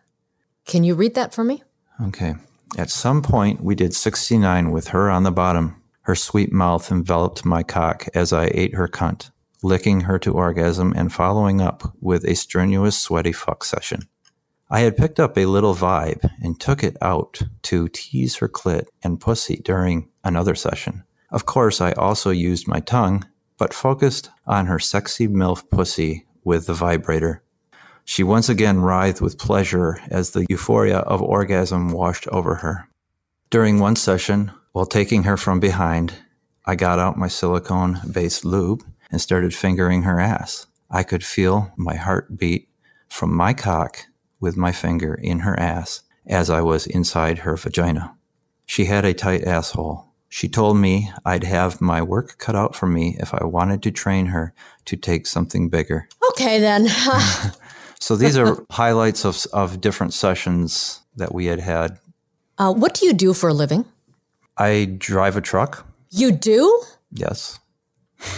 Can 0.67 0.85
you 0.85 0.95
read 0.95 1.17
that 1.17 1.35
for 1.35 1.43
me? 1.43 1.65
Okay. 2.01 2.37
At 2.79 2.91
some 2.91 3.23
point, 3.23 3.61
we 3.61 3.75
did 3.75 3.93
69 3.93 4.71
with 4.71 4.89
her 4.89 5.11
on 5.11 5.25
the 5.25 5.33
bottom. 5.33 5.80
Her 6.11 6.17
sweet 6.17 6.51
mouth 6.51 6.91
enveloped 6.91 7.45
my 7.45 7.63
cock 7.63 8.09
as 8.15 8.33
I 8.33 8.51
ate 8.53 8.75
her 8.75 8.89
cunt, 8.89 9.31
licking 9.63 10.01
her 10.01 10.19
to 10.19 10.33
orgasm 10.33 10.93
and 10.97 11.13
following 11.13 11.61
up 11.61 11.95
with 12.01 12.25
a 12.25 12.35
strenuous, 12.35 12.99
sweaty 12.99 13.31
fuck 13.31 13.63
session. 13.63 14.09
I 14.69 14.81
had 14.81 14.97
picked 14.97 15.21
up 15.21 15.39
a 15.39 15.47
little 15.47 15.73
vibe 15.73 16.29
and 16.43 16.59
took 16.59 16.83
it 16.83 16.97
out 17.01 17.43
to 17.63 17.87
tease 17.87 18.39
her 18.39 18.49
clit 18.49 18.89
and 19.05 19.21
pussy 19.21 19.63
during 19.65 20.09
another 20.25 20.57
session. 20.57 21.05
Of 21.31 21.47
course, 21.47 21.81
I 21.81 21.93
also 21.93 22.31
used 22.31 22.67
my 22.67 22.81
tongue, 22.81 23.25
but 23.57 23.73
focused 23.73 24.31
on 24.49 24.67
her 24.67 24.81
sexy 24.81 25.29
MILF 25.29 25.71
pussy 25.71 26.27
with 26.43 26.67
the 26.67 26.75
vibrator. 26.75 27.45
She 28.05 28.25
once 28.25 28.49
again 28.49 28.81
writhed 28.81 29.21
with 29.21 29.39
pleasure 29.39 30.01
as 30.11 30.31
the 30.31 30.45
euphoria 30.49 30.99
of 30.99 31.23
orgasm 31.23 31.93
washed 31.93 32.27
over 32.33 32.57
her. 32.57 32.89
During 33.49 33.79
one 33.79 33.95
session, 33.95 34.51
while 34.73 34.87
taking 34.87 35.25
her 35.25 35.37
from 35.37 35.61
behind, 35.61 36.15
I 36.65 36.77
got 36.77 36.99
out 36.99 37.19
my 37.19 37.29
silicone 37.29 38.01
based 38.11 38.45
lube 38.45 38.85
and 39.11 39.21
started 39.21 39.55
fingering 39.55 40.03
her 40.03 40.21
ass. 40.21 40.67
I 40.91 41.03
could 41.03 41.25
feel 41.25 41.73
my 41.77 41.97
heart 41.97 42.37
beat 42.37 42.69
from 43.09 43.35
my 43.35 43.55
cock 43.55 44.07
with 44.41 44.57
my 44.57 44.73
finger 44.73 45.15
in 45.15 45.41
her 45.41 45.59
ass 45.59 46.03
as 46.27 46.51
I 46.51 46.61
was 46.61 46.87
inside 46.87 47.39
her 47.39 47.57
vagina. 47.57 48.17
She 48.67 48.85
had 48.85 49.05
a 49.05 49.15
tight 49.15 49.45
asshole. 49.45 50.07
She 50.29 50.49
told 50.49 50.77
me 50.77 51.11
I'd 51.25 51.45
have 51.45 51.81
my 51.81 52.03
work 52.03 52.39
cut 52.39 52.55
out 52.55 52.77
for 52.77 52.87
me 52.87 53.17
if 53.19 53.35
I 53.35 53.45
wanted 53.45 53.83
to 53.83 53.91
train 53.91 54.27
her 54.27 54.55
to 54.85 54.97
take 54.97 55.27
something 55.27 55.69
bigger. 55.69 56.09
Okay, 56.31 56.61
then. 56.61 56.89
So 58.01 58.17
these 58.17 58.39
are 58.39 58.57
highlights 58.71 59.25
of, 59.27 59.47
of 59.53 59.81
different 59.81 60.15
sessions 60.15 61.03
that 61.17 61.35
we 61.35 61.47
had 61.47 61.61
had. 61.61 61.99
uh, 62.59 62.73
what 62.73 62.95
do 62.95 63.07
you 63.07 63.13
do 63.13 63.35
for 63.35 63.51
a 63.51 63.55
living? 63.55 63.85
I 64.61 64.85
drive 64.85 65.37
a 65.37 65.41
truck. 65.41 65.87
You 66.11 66.33
do? 66.33 66.83
Yes. 67.13 67.59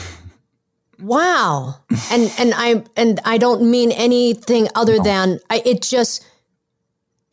Wow. 1.02 1.80
and 2.12 2.32
and 2.38 2.54
I 2.54 2.85
and 2.96 3.18
I 3.24 3.37
don't 3.37 3.68
mean 3.68 3.90
anything 3.90 4.68
other 4.76 5.00
than 5.00 5.40
I, 5.50 5.61
it 5.66 5.82
just 5.82 6.24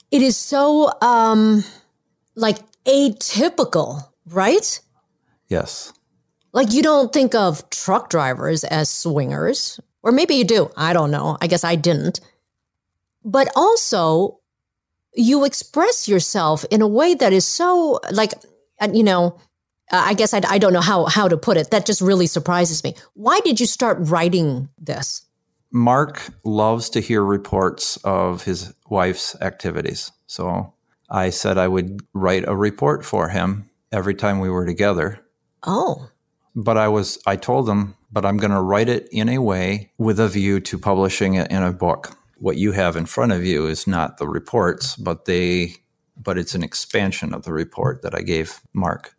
it 0.10 0.24
is 0.24 0.36
so 0.38 0.92
um 1.04 1.64
like 2.34 2.58
atypical, 2.86 4.10
right? 4.26 4.80
Yes. 5.50 5.94
Like 6.52 6.74
you 6.74 6.82
don't 6.82 7.14
think 7.14 7.36
of 7.36 7.70
truck 7.70 8.10
drivers 8.10 8.64
as 8.64 8.90
swingers, 8.90 9.80
or 10.02 10.12
maybe 10.12 10.34
you 10.34 10.46
do. 10.46 10.72
I 10.76 10.94
don't 10.94 11.12
know. 11.12 11.38
I 11.40 11.46
guess 11.46 11.64
I 11.64 11.76
didn't. 11.76 12.22
But 13.24 13.50
also, 13.56 14.40
you 15.14 15.46
express 15.46 16.08
yourself 16.08 16.66
in 16.72 16.82
a 16.82 16.88
way 16.88 17.14
that 17.14 17.34
is 17.34 17.46
so 17.46 18.00
like, 18.12 18.34
uh, 18.80 18.90
you 18.94 19.04
know, 19.04 19.38
uh, 19.92 20.04
I 20.06 20.14
guess 20.14 20.34
I, 20.34 20.42
I 20.48 20.58
don't 20.58 20.74
know 20.74 20.82
how 20.82 21.06
how 21.06 21.28
to 21.28 21.38
put 21.38 21.58
it. 21.58 21.72
That 21.72 21.86
just 21.86 22.02
really 22.02 22.28
surprises 22.28 22.84
me. 22.84 22.96
Why 23.14 23.40
did 23.42 23.60
you 23.60 23.66
start 23.66 23.98
writing 24.02 24.70
this? 24.78 25.26
Mark 25.72 26.30
loves 26.44 26.90
to 26.92 27.00
hear 27.00 27.24
reports 27.24 27.98
of 27.98 28.44
his 28.44 28.74
wife's 28.90 29.36
activities. 29.42 30.12
So 30.26 30.74
I 31.10 31.30
said 31.30 31.58
I 31.58 31.68
would 31.68 32.02
write 32.14 32.48
a 32.48 32.56
report 32.56 33.06
for 33.06 33.30
him 33.30 33.70
every 33.92 34.16
time 34.16 34.40
we 34.40 34.50
were 34.50 34.66
together. 34.66 35.20
Oh, 35.64 36.10
But 36.56 36.78
I 36.78 36.88
was 36.88 37.20
I 37.26 37.36
told 37.36 37.70
him, 37.70 37.96
but 38.12 38.26
I'm 38.26 38.38
going 38.38 38.52
to 38.52 38.62
write 38.62 38.90
it 38.90 39.08
in 39.12 39.30
a 39.30 39.40
way 39.40 39.92
with 39.98 40.20
a 40.20 40.28
view 40.28 40.60
to 40.62 40.78
publishing 40.80 41.36
it 41.36 41.52
in 41.52 41.64
a 41.64 41.74
book. 41.74 42.16
What 42.38 42.58
you 42.58 42.72
have 42.72 42.96
in 42.96 43.06
front 43.06 43.32
of 43.32 43.44
you 43.44 43.68
is 43.68 43.86
not 43.86 44.18
the 44.18 44.28
reports, 44.28 44.96
but 44.96 45.26
they 45.26 45.76
but 46.22 46.38
it's 46.38 46.54
an 46.56 46.64
expansion 46.64 47.34
of 47.34 47.44
the 47.44 47.54
report 47.54 48.02
that 48.02 48.14
I 48.16 48.22
gave 48.22 48.60
Mark. 48.74 49.16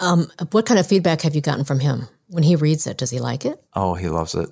um, 0.00 0.30
what 0.50 0.66
kind 0.66 0.80
of 0.80 0.86
feedback 0.86 1.20
have 1.22 1.34
you 1.34 1.40
gotten 1.40 1.64
from 1.64 1.80
him 1.80 2.08
when 2.28 2.42
he 2.42 2.56
reads 2.56 2.86
it? 2.86 2.98
Does 2.98 3.10
he 3.10 3.20
like 3.20 3.44
it? 3.44 3.62
Oh, 3.74 3.94
he 3.94 4.08
loves 4.08 4.34
it. 4.34 4.48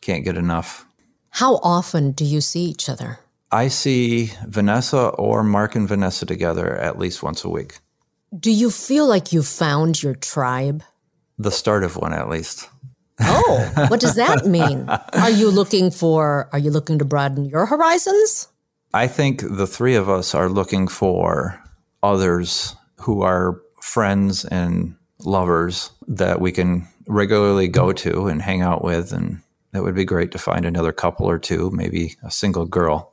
Can't 0.00 0.24
get 0.24 0.36
enough. 0.36 0.86
How 1.30 1.56
often 1.62 2.12
do 2.12 2.24
you 2.24 2.40
see 2.40 2.64
each 2.64 2.88
other? 2.88 3.18
I 3.52 3.68
see 3.68 4.32
Vanessa 4.46 5.08
or 5.08 5.42
Mark 5.42 5.74
and 5.74 5.88
Vanessa 5.88 6.24
together 6.26 6.76
at 6.76 6.98
least 6.98 7.22
once 7.22 7.44
a 7.44 7.48
week. 7.48 7.78
Do 8.38 8.50
you 8.50 8.70
feel 8.70 9.06
like 9.08 9.32
you 9.32 9.42
found 9.42 10.02
your 10.02 10.14
tribe? 10.14 10.82
The 11.38 11.50
start 11.50 11.82
of 11.82 11.96
one, 11.96 12.12
at 12.12 12.28
least. 12.28 12.68
Oh, 13.20 13.86
what 13.88 14.00
does 14.00 14.14
that 14.14 14.46
mean? 14.58 14.88
Are 14.88 15.30
you 15.30 15.50
looking 15.50 15.90
for, 15.90 16.48
are 16.52 16.58
you 16.58 16.70
looking 16.70 16.98
to 17.00 17.04
broaden 17.04 17.44
your 17.44 17.66
horizons? 17.66 18.48
I 18.92 19.06
think 19.06 19.42
the 19.42 19.66
three 19.66 19.94
of 19.94 20.08
us 20.08 20.34
are 20.34 20.48
looking 20.48 20.88
for 20.88 21.62
others 22.02 22.74
who 23.00 23.22
are 23.22 23.60
friends 23.80 24.44
and 24.44 24.96
lovers 25.24 25.90
that 26.08 26.40
we 26.40 26.52
can 26.52 26.88
regularly 27.06 27.68
go 27.68 27.92
to 27.92 28.26
and 28.26 28.42
hang 28.42 28.62
out 28.62 28.82
with. 28.82 29.12
And 29.12 29.40
that 29.72 29.82
would 29.82 29.94
be 29.94 30.04
great 30.04 30.32
to 30.32 30.38
find 30.38 30.64
another 30.64 30.92
couple 30.92 31.26
or 31.26 31.38
two, 31.38 31.70
maybe 31.70 32.16
a 32.24 32.30
single 32.30 32.66
girl. 32.66 33.12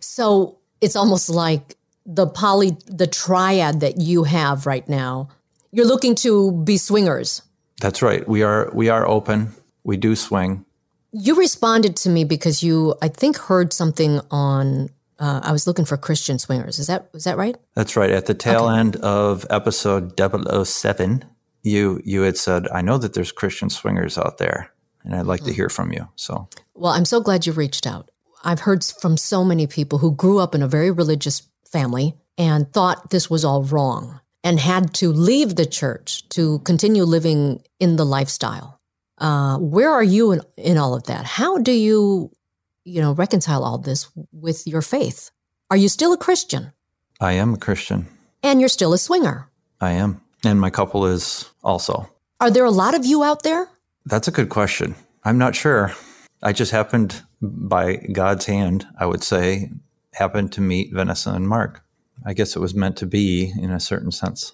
So 0.00 0.58
it's 0.80 0.96
almost 0.96 1.28
like 1.28 1.76
the 2.06 2.26
poly, 2.26 2.76
the 2.86 3.06
triad 3.06 3.80
that 3.80 3.98
you 3.98 4.24
have 4.24 4.66
right 4.66 4.88
now. 4.88 5.28
You're 5.72 5.86
looking 5.86 6.14
to 6.16 6.52
be 6.52 6.76
swingers. 6.78 7.42
That's 7.80 8.02
right. 8.02 8.26
We 8.28 8.42
are 8.42 8.70
we 8.74 8.88
are 8.88 9.06
open. 9.06 9.52
We 9.84 9.96
do 9.96 10.16
swing. 10.16 10.64
You 11.12 11.34
responded 11.36 11.96
to 11.96 12.08
me 12.08 12.24
because 12.24 12.62
you, 12.62 12.94
I 13.02 13.08
think, 13.08 13.36
heard 13.36 13.72
something 13.72 14.20
on. 14.30 14.90
Uh, 15.18 15.40
I 15.42 15.52
was 15.52 15.66
looking 15.66 15.84
for 15.84 15.96
Christian 15.96 16.38
swingers. 16.38 16.78
Is 16.78 16.86
that 16.86 17.10
is 17.12 17.24
that 17.24 17.36
right? 17.36 17.56
That's 17.74 17.96
right. 17.96 18.10
At 18.10 18.26
the 18.26 18.34
tail 18.34 18.68
end 18.68 18.96
of 18.96 19.44
episode 19.50 20.18
007, 20.18 21.24
you 21.62 22.00
you 22.04 22.22
had 22.22 22.36
said, 22.36 22.68
"I 22.72 22.80
know 22.80 22.96
that 22.98 23.14
there's 23.14 23.32
Christian 23.32 23.70
swingers 23.70 24.16
out 24.16 24.38
there, 24.38 24.70
and 25.04 25.14
I'd 25.14 25.26
like 25.26 25.44
to 25.44 25.52
hear 25.52 25.68
from 25.68 25.92
you." 25.92 26.08
So 26.16 26.48
Well, 26.74 26.92
I'm 26.92 27.04
so 27.04 27.20
glad 27.20 27.44
you 27.44 27.52
reached 27.52 27.86
out. 27.86 28.10
I've 28.44 28.60
heard 28.60 28.84
from 28.84 29.16
so 29.16 29.44
many 29.44 29.66
people 29.66 29.98
who 29.98 30.14
grew 30.14 30.38
up 30.38 30.54
in 30.54 30.62
a 30.62 30.68
very 30.68 30.90
religious 30.90 31.42
family 31.70 32.14
and 32.38 32.72
thought 32.72 33.10
this 33.10 33.28
was 33.28 33.44
all 33.44 33.64
wrong 33.64 34.20
and 34.42 34.58
had 34.58 34.94
to 34.94 35.12
leave 35.12 35.56
the 35.56 35.66
church 35.66 36.28
to 36.30 36.60
continue 36.60 37.04
living 37.04 37.62
in 37.78 37.96
the 37.96 38.06
lifestyle. 38.06 38.79
Uh, 39.20 39.58
where 39.58 39.90
are 39.92 40.02
you 40.02 40.32
in, 40.32 40.40
in 40.56 40.78
all 40.78 40.94
of 40.94 41.04
that? 41.04 41.24
How 41.24 41.58
do 41.58 41.72
you, 41.72 42.32
you 42.84 43.00
know, 43.00 43.12
reconcile 43.12 43.62
all 43.62 43.78
this 43.78 44.08
with 44.32 44.66
your 44.66 44.82
faith? 44.82 45.30
Are 45.70 45.76
you 45.76 45.88
still 45.88 46.12
a 46.12 46.16
Christian 46.16 46.72
I 47.20 47.32
am 47.32 47.54
a 47.54 47.58
Christian. 47.58 48.08
and 48.42 48.60
you're 48.60 48.68
still 48.70 48.94
a 48.94 48.98
swinger? 48.98 49.50
I 49.80 49.90
am, 49.92 50.22
and 50.42 50.60
my 50.60 50.70
couple 50.70 51.06
is 51.06 51.50
also. 51.62 52.10
Are 52.40 52.50
there 52.50 52.64
a 52.64 52.70
lot 52.70 52.94
of 52.94 53.04
you 53.04 53.22
out 53.22 53.42
there? 53.42 53.68
That's 54.06 54.28
a 54.28 54.32
good 54.32 54.48
question. 54.48 54.94
I'm 55.22 55.36
not 55.36 55.54
sure. 55.54 55.92
I 56.42 56.52
just 56.54 56.72
happened 56.72 57.22
by 57.42 57.96
God's 57.96 58.46
hand, 58.46 58.86
I 58.98 59.04
would 59.04 59.22
say, 59.22 59.70
happened 60.14 60.52
to 60.52 60.62
meet 60.62 60.92
Vanessa 60.92 61.30
and 61.32 61.46
Mark. 61.46 61.84
I 62.24 62.32
guess 62.32 62.56
it 62.56 62.60
was 62.60 62.74
meant 62.74 62.96
to 62.98 63.06
be 63.06 63.52
in 63.60 63.70
a 63.70 63.80
certain 63.80 64.10
sense. 64.10 64.52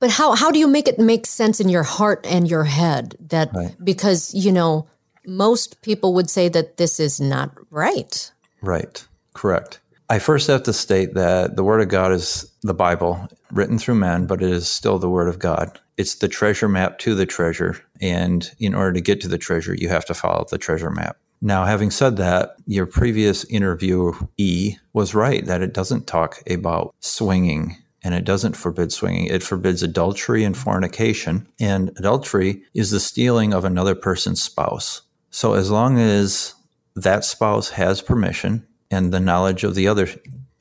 But 0.00 0.10
how 0.10 0.34
how 0.34 0.50
do 0.50 0.58
you 0.58 0.68
make 0.68 0.88
it 0.88 0.98
make 0.98 1.26
sense 1.26 1.60
in 1.60 1.68
your 1.68 1.82
heart 1.82 2.26
and 2.28 2.48
your 2.48 2.64
head 2.64 3.16
that 3.28 3.50
Right. 3.54 3.74
because 3.82 4.32
you 4.34 4.52
know 4.52 4.86
most 5.26 5.82
people 5.82 6.14
would 6.14 6.30
say 6.30 6.48
that 6.48 6.76
this 6.76 6.98
is 7.00 7.20
not 7.20 7.52
right. 7.70 8.30
Right. 8.62 9.06
Correct. 9.34 9.80
I 10.10 10.18
first 10.18 10.46
have 10.46 10.62
to 10.62 10.72
state 10.72 11.14
that 11.14 11.56
the 11.56 11.64
Word 11.64 11.82
of 11.82 11.88
God 11.88 12.12
is 12.12 12.50
the 12.62 12.72
Bible, 12.72 13.28
written 13.52 13.78
through 13.78 13.96
men, 13.96 14.26
but 14.26 14.42
it 14.42 14.50
is 14.50 14.66
still 14.66 14.98
the 14.98 15.10
Word 15.10 15.28
of 15.28 15.38
God. 15.38 15.78
It's 15.98 16.14
the 16.14 16.28
treasure 16.28 16.68
map 16.68 16.98
to 17.00 17.14
the 17.14 17.26
treasure. 17.26 17.76
And 18.00 18.50
in 18.58 18.74
order 18.74 18.94
to 18.94 19.00
get 19.02 19.20
to 19.20 19.28
the 19.28 19.36
treasure, 19.36 19.74
you 19.74 19.90
have 19.90 20.06
to 20.06 20.14
follow 20.14 20.46
the 20.50 20.56
treasure 20.56 20.90
map. 20.90 21.18
Now, 21.42 21.66
having 21.66 21.90
said 21.90 22.16
that, 22.16 22.56
your 22.66 22.86
previous 22.86 23.44
interviewee 23.44 24.76
was 24.92 25.14
right 25.14 25.44
that 25.44 25.62
it 25.62 25.74
doesn't 25.74 26.06
talk 26.06 26.42
about 26.48 26.94
swinging 27.00 27.76
and 28.02 28.14
it 28.14 28.24
doesn't 28.24 28.56
forbid 28.56 28.92
swinging. 28.92 29.26
It 29.26 29.42
forbids 29.42 29.82
adultery 29.82 30.44
and 30.44 30.56
fornication. 30.56 31.48
And 31.60 31.90
adultery 31.96 32.62
is 32.74 32.90
the 32.90 33.00
stealing 33.00 33.52
of 33.52 33.64
another 33.64 33.94
person's 33.94 34.42
spouse. 34.42 35.02
So 35.30 35.54
as 35.54 35.70
long 35.70 35.98
as 35.98 36.54
that 36.94 37.24
spouse 37.24 37.70
has 37.70 38.00
permission 38.00 38.66
and 38.90 39.12
the 39.12 39.20
knowledge 39.20 39.64
of 39.64 39.74
the 39.74 39.88
other 39.88 40.08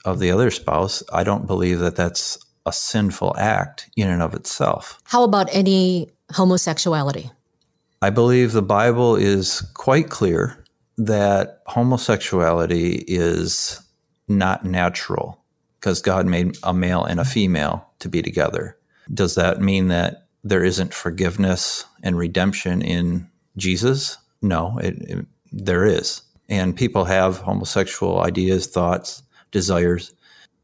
of 0.06 0.19
the 0.19 0.32
other 0.32 0.52
spouse, 0.52 1.04
I 1.12 1.23
don't 1.23 1.47
believe 1.47 1.80
that 1.80 1.95
that's 1.95 2.38
a 2.65 2.71
sinful 2.71 3.36
act 3.38 3.89
in 3.95 4.10
and 4.10 4.21
of 4.21 4.34
itself. 4.34 5.00
How 5.06 5.23
about 5.23 5.47
any 5.52 6.10
homosexuality? 6.32 7.32
I 8.02 8.10
believe 8.10 8.52
the 8.52 8.62
Bible 8.62 9.15
is 9.15 9.62
quite 9.73 10.10
clear 10.10 10.63
that 10.97 11.62
homosexuality 11.67 13.04
is 13.08 13.82
not 14.28 14.65
natural 14.65 15.43
because 15.88 16.02
God 16.02 16.26
made 16.26 16.58
a 16.63 16.73
male 16.73 17.06
and 17.06 17.17
a 17.17 17.23
female 17.23 17.89
to 18.00 18.10
be 18.10 18.21
together. 18.21 18.78
Does 19.13 19.36
that 19.36 19.62
mean 19.62 19.88
that 19.88 20.28
there 20.43 20.62
isn't 20.62 20.93
forgiveness 20.93 21.86
and 22.04 22.17
redemption 22.17 22.82
in 22.82 23.30
Jesus? 23.56 24.17
No, 24.41 24.78
it, 24.80 24.95
it, 25.04 25.26
there 25.54 25.86
is. 25.86 26.23
And 26.50 26.76
people 26.76 27.06
have 27.06 27.38
homosexual 27.38 28.19
ideas, 28.19 28.67
thoughts, 28.67 29.23
desires, 29.52 30.13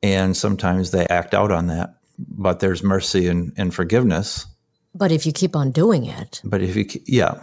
and 0.02 0.36
sometimes 0.36 0.92
they 0.92 1.08
act 1.08 1.34
out 1.34 1.52
on 1.52 1.68
that. 1.68 1.96
But 2.20 2.60
there's 2.60 2.84
mercy 2.84 3.30
and, 3.30 3.54
and 3.56 3.74
forgiveness. 3.74 4.46
But 4.94 5.14
if 5.14 5.26
you 5.26 5.32
keep 5.32 5.56
on 5.56 5.72
doing 5.72 6.06
it, 6.06 6.42
But 6.44 6.62
if 6.62 6.76
you, 6.76 6.86
yeah, 7.06 7.42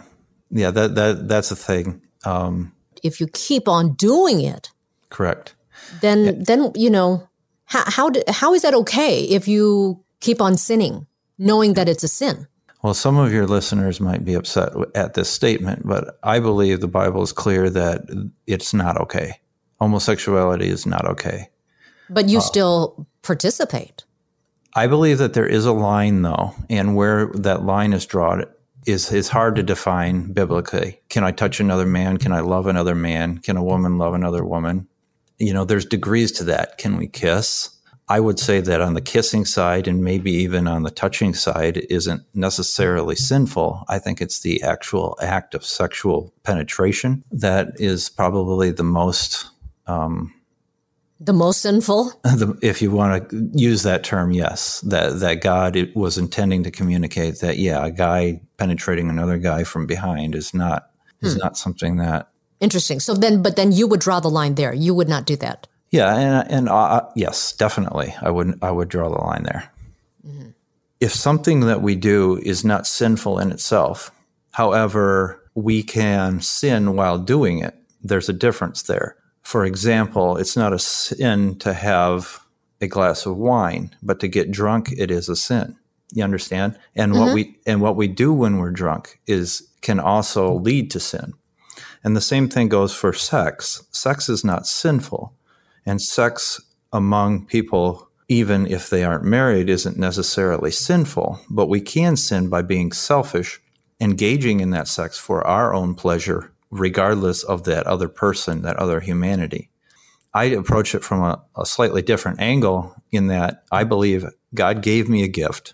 yeah, 0.51 0.69
that, 0.69 0.93
that 0.93 1.27
that's 1.27 1.49
the 1.49 1.55
thing. 1.55 2.03
Um, 2.25 2.73
if 3.01 3.19
you 3.19 3.25
keep 3.33 3.67
on 3.67 3.95
doing 3.95 4.41
it, 4.41 4.69
correct. 5.09 5.55
then 6.01 6.43
then 6.43 6.71
you 6.75 6.91
know 6.91 7.27
how 7.71 7.83
how 7.87 8.09
do, 8.09 8.21
how 8.27 8.53
is 8.53 8.63
that 8.63 8.73
okay 8.73 9.23
if 9.23 9.47
you 9.47 10.03
keep 10.19 10.41
on 10.41 10.57
sinning, 10.57 11.07
knowing 11.37 11.73
that 11.75 11.87
it's 11.87 12.03
a 12.03 12.07
sin? 12.07 12.47
Well, 12.83 12.93
some 12.93 13.17
of 13.17 13.31
your 13.31 13.47
listeners 13.47 14.01
might 14.01 14.25
be 14.25 14.33
upset 14.33 14.73
at 14.93 15.13
this 15.13 15.29
statement, 15.29 15.87
but 15.87 16.19
I 16.23 16.39
believe 16.39 16.81
the 16.81 16.87
Bible 16.87 17.21
is 17.21 17.31
clear 17.31 17.69
that 17.69 18.01
it's 18.45 18.73
not 18.73 18.99
okay. 18.99 19.39
Homosexuality 19.79 20.67
is 20.67 20.85
not 20.85 21.05
okay. 21.05 21.49
But 22.09 22.27
you 22.27 22.39
uh, 22.39 22.41
still 22.41 23.07
participate. 23.21 24.03
I 24.73 24.87
believe 24.87 25.19
that 25.19 25.33
there 25.33 25.47
is 25.47 25.65
a 25.65 25.71
line, 25.71 26.23
though, 26.23 26.53
and 26.69 26.95
where 26.95 27.27
that 27.35 27.63
line 27.63 27.93
is 27.93 28.05
drawn 28.05 28.45
is 28.85 29.11
is 29.13 29.29
hard 29.29 29.55
to 29.55 29.63
define 29.63 30.33
biblically. 30.33 30.99
Can 31.07 31.23
I 31.23 31.31
touch 31.31 31.59
another 31.61 31.85
man? 31.85 32.17
Can 32.17 32.33
I 32.33 32.41
love 32.41 32.67
another 32.67 32.95
man? 32.95 33.37
Can 33.37 33.55
a 33.55 33.63
woman 33.63 33.97
love 33.97 34.13
another 34.13 34.43
woman? 34.43 34.87
You 35.41 35.53
know, 35.53 35.65
there's 35.65 35.85
degrees 35.85 36.31
to 36.33 36.43
that. 36.45 36.77
Can 36.77 36.97
we 36.97 37.07
kiss? 37.07 37.69
I 38.11 38.19
would 38.19 38.39
say 38.39 38.59
that 38.59 38.81
on 38.81 38.93
the 38.93 39.01
kissing 39.01 39.45
side 39.45 39.87
and 39.87 40.03
maybe 40.03 40.31
even 40.31 40.67
on 40.67 40.83
the 40.83 40.91
touching 40.91 41.33
side 41.33 41.77
isn't 41.89 42.21
necessarily 42.33 43.15
sinful. 43.15 43.85
I 43.87 43.99
think 43.99 44.19
it's 44.19 44.41
the 44.41 44.61
actual 44.63 45.17
act 45.21 45.55
of 45.55 45.63
sexual 45.63 46.33
penetration 46.43 47.23
that 47.31 47.69
is 47.75 48.09
probably 48.09 48.71
the 48.71 48.83
most 48.83 49.49
um, 49.87 50.33
The 51.21 51.31
most 51.31 51.61
sinful. 51.61 52.11
the, 52.23 52.57
if 52.61 52.81
you 52.81 52.91
want 52.91 53.29
to 53.29 53.49
use 53.53 53.83
that 53.83 54.03
term, 54.03 54.31
yes, 54.31 54.81
that 54.81 55.19
that 55.19 55.41
God 55.41 55.77
it 55.77 55.95
was 55.95 56.17
intending 56.17 56.63
to 56.63 56.71
communicate 56.71 57.39
that 57.39 57.59
yeah, 57.59 57.85
a 57.85 57.91
guy 57.91 58.41
penetrating 58.57 59.09
another 59.09 59.37
guy 59.37 59.63
from 59.63 59.85
behind 59.85 60.35
is 60.35 60.53
not 60.53 60.89
is 61.21 61.37
not 61.37 61.55
something 61.55 61.97
that 61.97 62.30
Interesting. 62.61 62.99
So 62.99 63.15
then, 63.15 63.41
but 63.41 63.55
then 63.55 63.71
you 63.71 63.87
would 63.87 63.99
draw 63.99 64.19
the 64.19 64.29
line 64.29 64.55
there. 64.55 64.73
You 64.73 64.93
would 64.93 65.09
not 65.09 65.25
do 65.25 65.35
that. 65.37 65.67
yeah, 65.89 66.15
and 66.15 66.51
and 66.51 66.69
uh, 66.69 66.75
uh 66.75 67.09
yes, 67.15 67.53
definitely, 67.53 68.15
I 68.21 68.29
would 68.29 68.57
I 68.61 68.71
would 68.71 68.87
draw 68.87 69.09
the 69.09 69.19
line 69.19 69.43
there. 69.43 69.69
Mm-hmm. 70.25 70.49
If 70.99 71.13
something 71.13 71.61
that 71.61 71.81
we 71.81 71.95
do 71.95 72.37
is 72.37 72.63
not 72.63 72.87
sinful 72.87 73.39
in 73.39 73.51
itself, 73.51 74.11
however, 74.51 75.41
we 75.55 75.83
can 75.83 76.39
sin 76.39 76.95
while 76.95 77.17
doing 77.17 77.59
it. 77.59 77.75
There's 78.03 78.29
a 78.29 78.33
difference 78.33 78.83
there. 78.83 79.17
For 79.41 79.65
example, 79.65 80.37
it's 80.37 80.55
not 80.55 80.71
a 80.71 80.79
sin 80.79 81.57
to 81.59 81.73
have 81.73 82.39
a 82.79 82.87
glass 82.87 83.25
of 83.25 83.37
wine, 83.37 83.95
but 84.01 84.19
to 84.19 84.27
get 84.27 84.51
drunk, 84.51 84.91
it 84.91 85.11
is 85.11 85.29
a 85.29 85.35
sin. 85.35 85.75
You 86.13 86.23
understand? 86.23 86.77
And 86.95 87.13
what 87.13 87.27
mm-hmm. 87.27 87.35
we 87.35 87.59
and 87.65 87.81
what 87.81 87.95
we 87.95 88.07
do 88.07 88.31
when 88.31 88.57
we're 88.57 88.71
drunk 88.71 89.19
is 89.25 89.67
can 89.81 89.99
also 89.99 90.51
mm-hmm. 90.51 90.63
lead 90.63 90.91
to 90.91 90.99
sin. 90.99 91.33
And 92.03 92.15
the 92.15 92.21
same 92.21 92.49
thing 92.49 92.69
goes 92.69 92.93
for 92.93 93.13
sex. 93.13 93.83
Sex 93.91 94.29
is 94.29 94.43
not 94.43 94.65
sinful, 94.65 95.33
and 95.85 96.01
sex 96.01 96.61
among 96.91 97.45
people, 97.45 98.09
even 98.27 98.65
if 98.67 98.89
they 98.89 99.03
aren't 99.03 99.23
married, 99.23 99.69
isn't 99.69 99.97
necessarily 99.97 100.71
sinful. 100.71 101.39
But 101.49 101.67
we 101.67 101.81
can 101.81 102.15
sin 102.15 102.49
by 102.49 102.63
being 102.63 102.91
selfish, 102.91 103.61
engaging 103.99 104.59
in 104.59 104.71
that 104.71 104.87
sex 104.87 105.17
for 105.17 105.45
our 105.45 105.73
own 105.73 105.95
pleasure, 105.95 106.51
regardless 106.71 107.43
of 107.43 107.65
that 107.65 107.85
other 107.85 108.07
person, 108.07 108.63
that 108.63 108.77
other 108.77 108.99
humanity. 108.99 109.69
I 110.33 110.45
approach 110.45 110.95
it 110.95 111.03
from 111.03 111.21
a, 111.21 111.43
a 111.57 111.65
slightly 111.65 112.01
different 112.01 112.39
angle 112.39 112.95
in 113.11 113.27
that 113.27 113.63
I 113.71 113.83
believe 113.83 114.25
God 114.53 114.81
gave 114.81 115.09
me 115.09 115.23
a 115.23 115.27
gift 115.27 115.73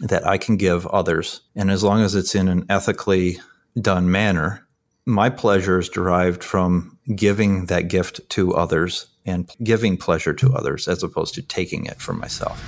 that 0.00 0.26
I 0.26 0.38
can 0.38 0.56
give 0.56 0.86
others. 0.86 1.42
And 1.54 1.70
as 1.70 1.84
long 1.84 2.00
as 2.02 2.14
it's 2.14 2.34
in 2.34 2.48
an 2.48 2.64
ethically 2.70 3.38
done 3.78 4.10
manner, 4.10 4.66
my 5.06 5.30
pleasure 5.30 5.78
is 5.78 5.88
derived 5.88 6.44
from 6.44 6.98
giving 7.14 7.66
that 7.66 7.88
gift 7.88 8.20
to 8.30 8.54
others 8.54 9.06
and 9.26 9.50
giving 9.62 9.96
pleasure 9.96 10.34
to 10.34 10.52
others 10.52 10.88
as 10.88 11.02
opposed 11.02 11.34
to 11.34 11.42
taking 11.42 11.86
it 11.86 12.00
for 12.00 12.12
myself. 12.12 12.58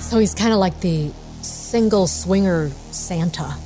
So 0.00 0.18
he's 0.18 0.34
kind 0.34 0.52
of 0.52 0.58
like 0.58 0.80
the 0.80 1.10
single 1.42 2.06
swinger 2.06 2.70
Santa. 2.90 3.56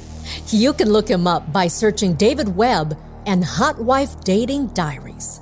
You 0.48 0.72
can 0.72 0.90
look 0.90 1.08
him 1.08 1.26
up 1.26 1.52
by 1.52 1.66
searching 1.66 2.14
David 2.14 2.56
Webb 2.56 2.98
and 3.26 3.44
Hot 3.44 3.78
Wife 3.78 4.22
Dating 4.24 4.68
Diaries. 4.68 5.40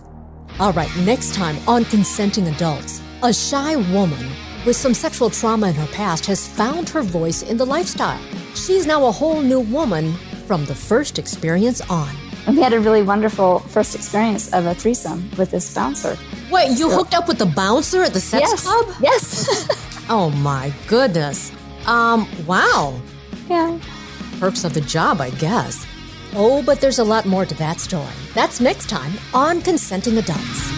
All 0.59 0.73
right, 0.73 0.91
next 0.99 1.35
time 1.35 1.57
on 1.69 1.85
Consenting 1.85 2.49
Adults, 2.49 3.01
a 3.23 3.33
shy 3.33 3.77
woman 3.93 4.31
with 4.67 4.77
some 4.77 4.95
sexual 4.95 5.31
trauma 5.31 5.69
in 5.69 5.75
her 5.75 5.87
past 5.89 6.27
has 6.27 6.49
found 6.49 6.89
her 6.89 7.03
voice 7.03 7.43
in 7.43 7.57
the 7.57 7.65
lifestyle. 7.65 8.21
She's 8.55 8.87
now 8.87 9.07
a 9.07 9.13
whole 9.13 9.41
new 9.41 9.61
woman 9.61 10.15
from 10.49 10.65
the 10.65 10.75
first 10.75 11.19
experience 11.19 11.83
on. 11.91 12.09
And 12.47 12.57
we 12.57 12.63
had 12.63 12.73
a 12.73 12.81
really 12.81 13.03
wonderful 13.03 13.59
first 13.59 13.95
experience 13.95 14.51
of 14.55 14.65
a 14.65 14.75
threesome 14.75 15.31
with 15.37 15.51
this 15.51 15.75
bouncer. 15.75 16.17
Wait, 16.51 16.79
you 16.79 16.89
hooked 16.91 17.15
up 17.15 17.29
with 17.29 17.37
the 17.37 17.45
bouncer 17.47 18.03
at 18.03 18.15
the 18.15 18.21
sex 18.21 18.49
yes. 18.51 18.63
club? 18.65 18.97
Yes. 19.01 19.69
Oh 20.11 20.31
my 20.31 20.73
goodness. 20.87 21.53
Um, 21.87 22.27
wow. 22.47 22.99
yeah. 23.47 23.79
Perks 24.41 24.65
of 24.65 24.73
the 24.73 24.81
job, 24.81 25.21
I 25.21 25.29
guess. 25.29 25.87
Oh, 26.33 26.63
but 26.63 26.81
there's 26.81 26.99
a 26.99 27.05
lot 27.05 27.27
more 27.27 27.45
to 27.45 27.55
that 27.57 27.79
story. 27.79 28.07
That's 28.33 28.59
next 28.59 28.89
time 28.89 29.13
on 29.35 29.61
Consenting 29.61 30.17
Adults. 30.17 30.73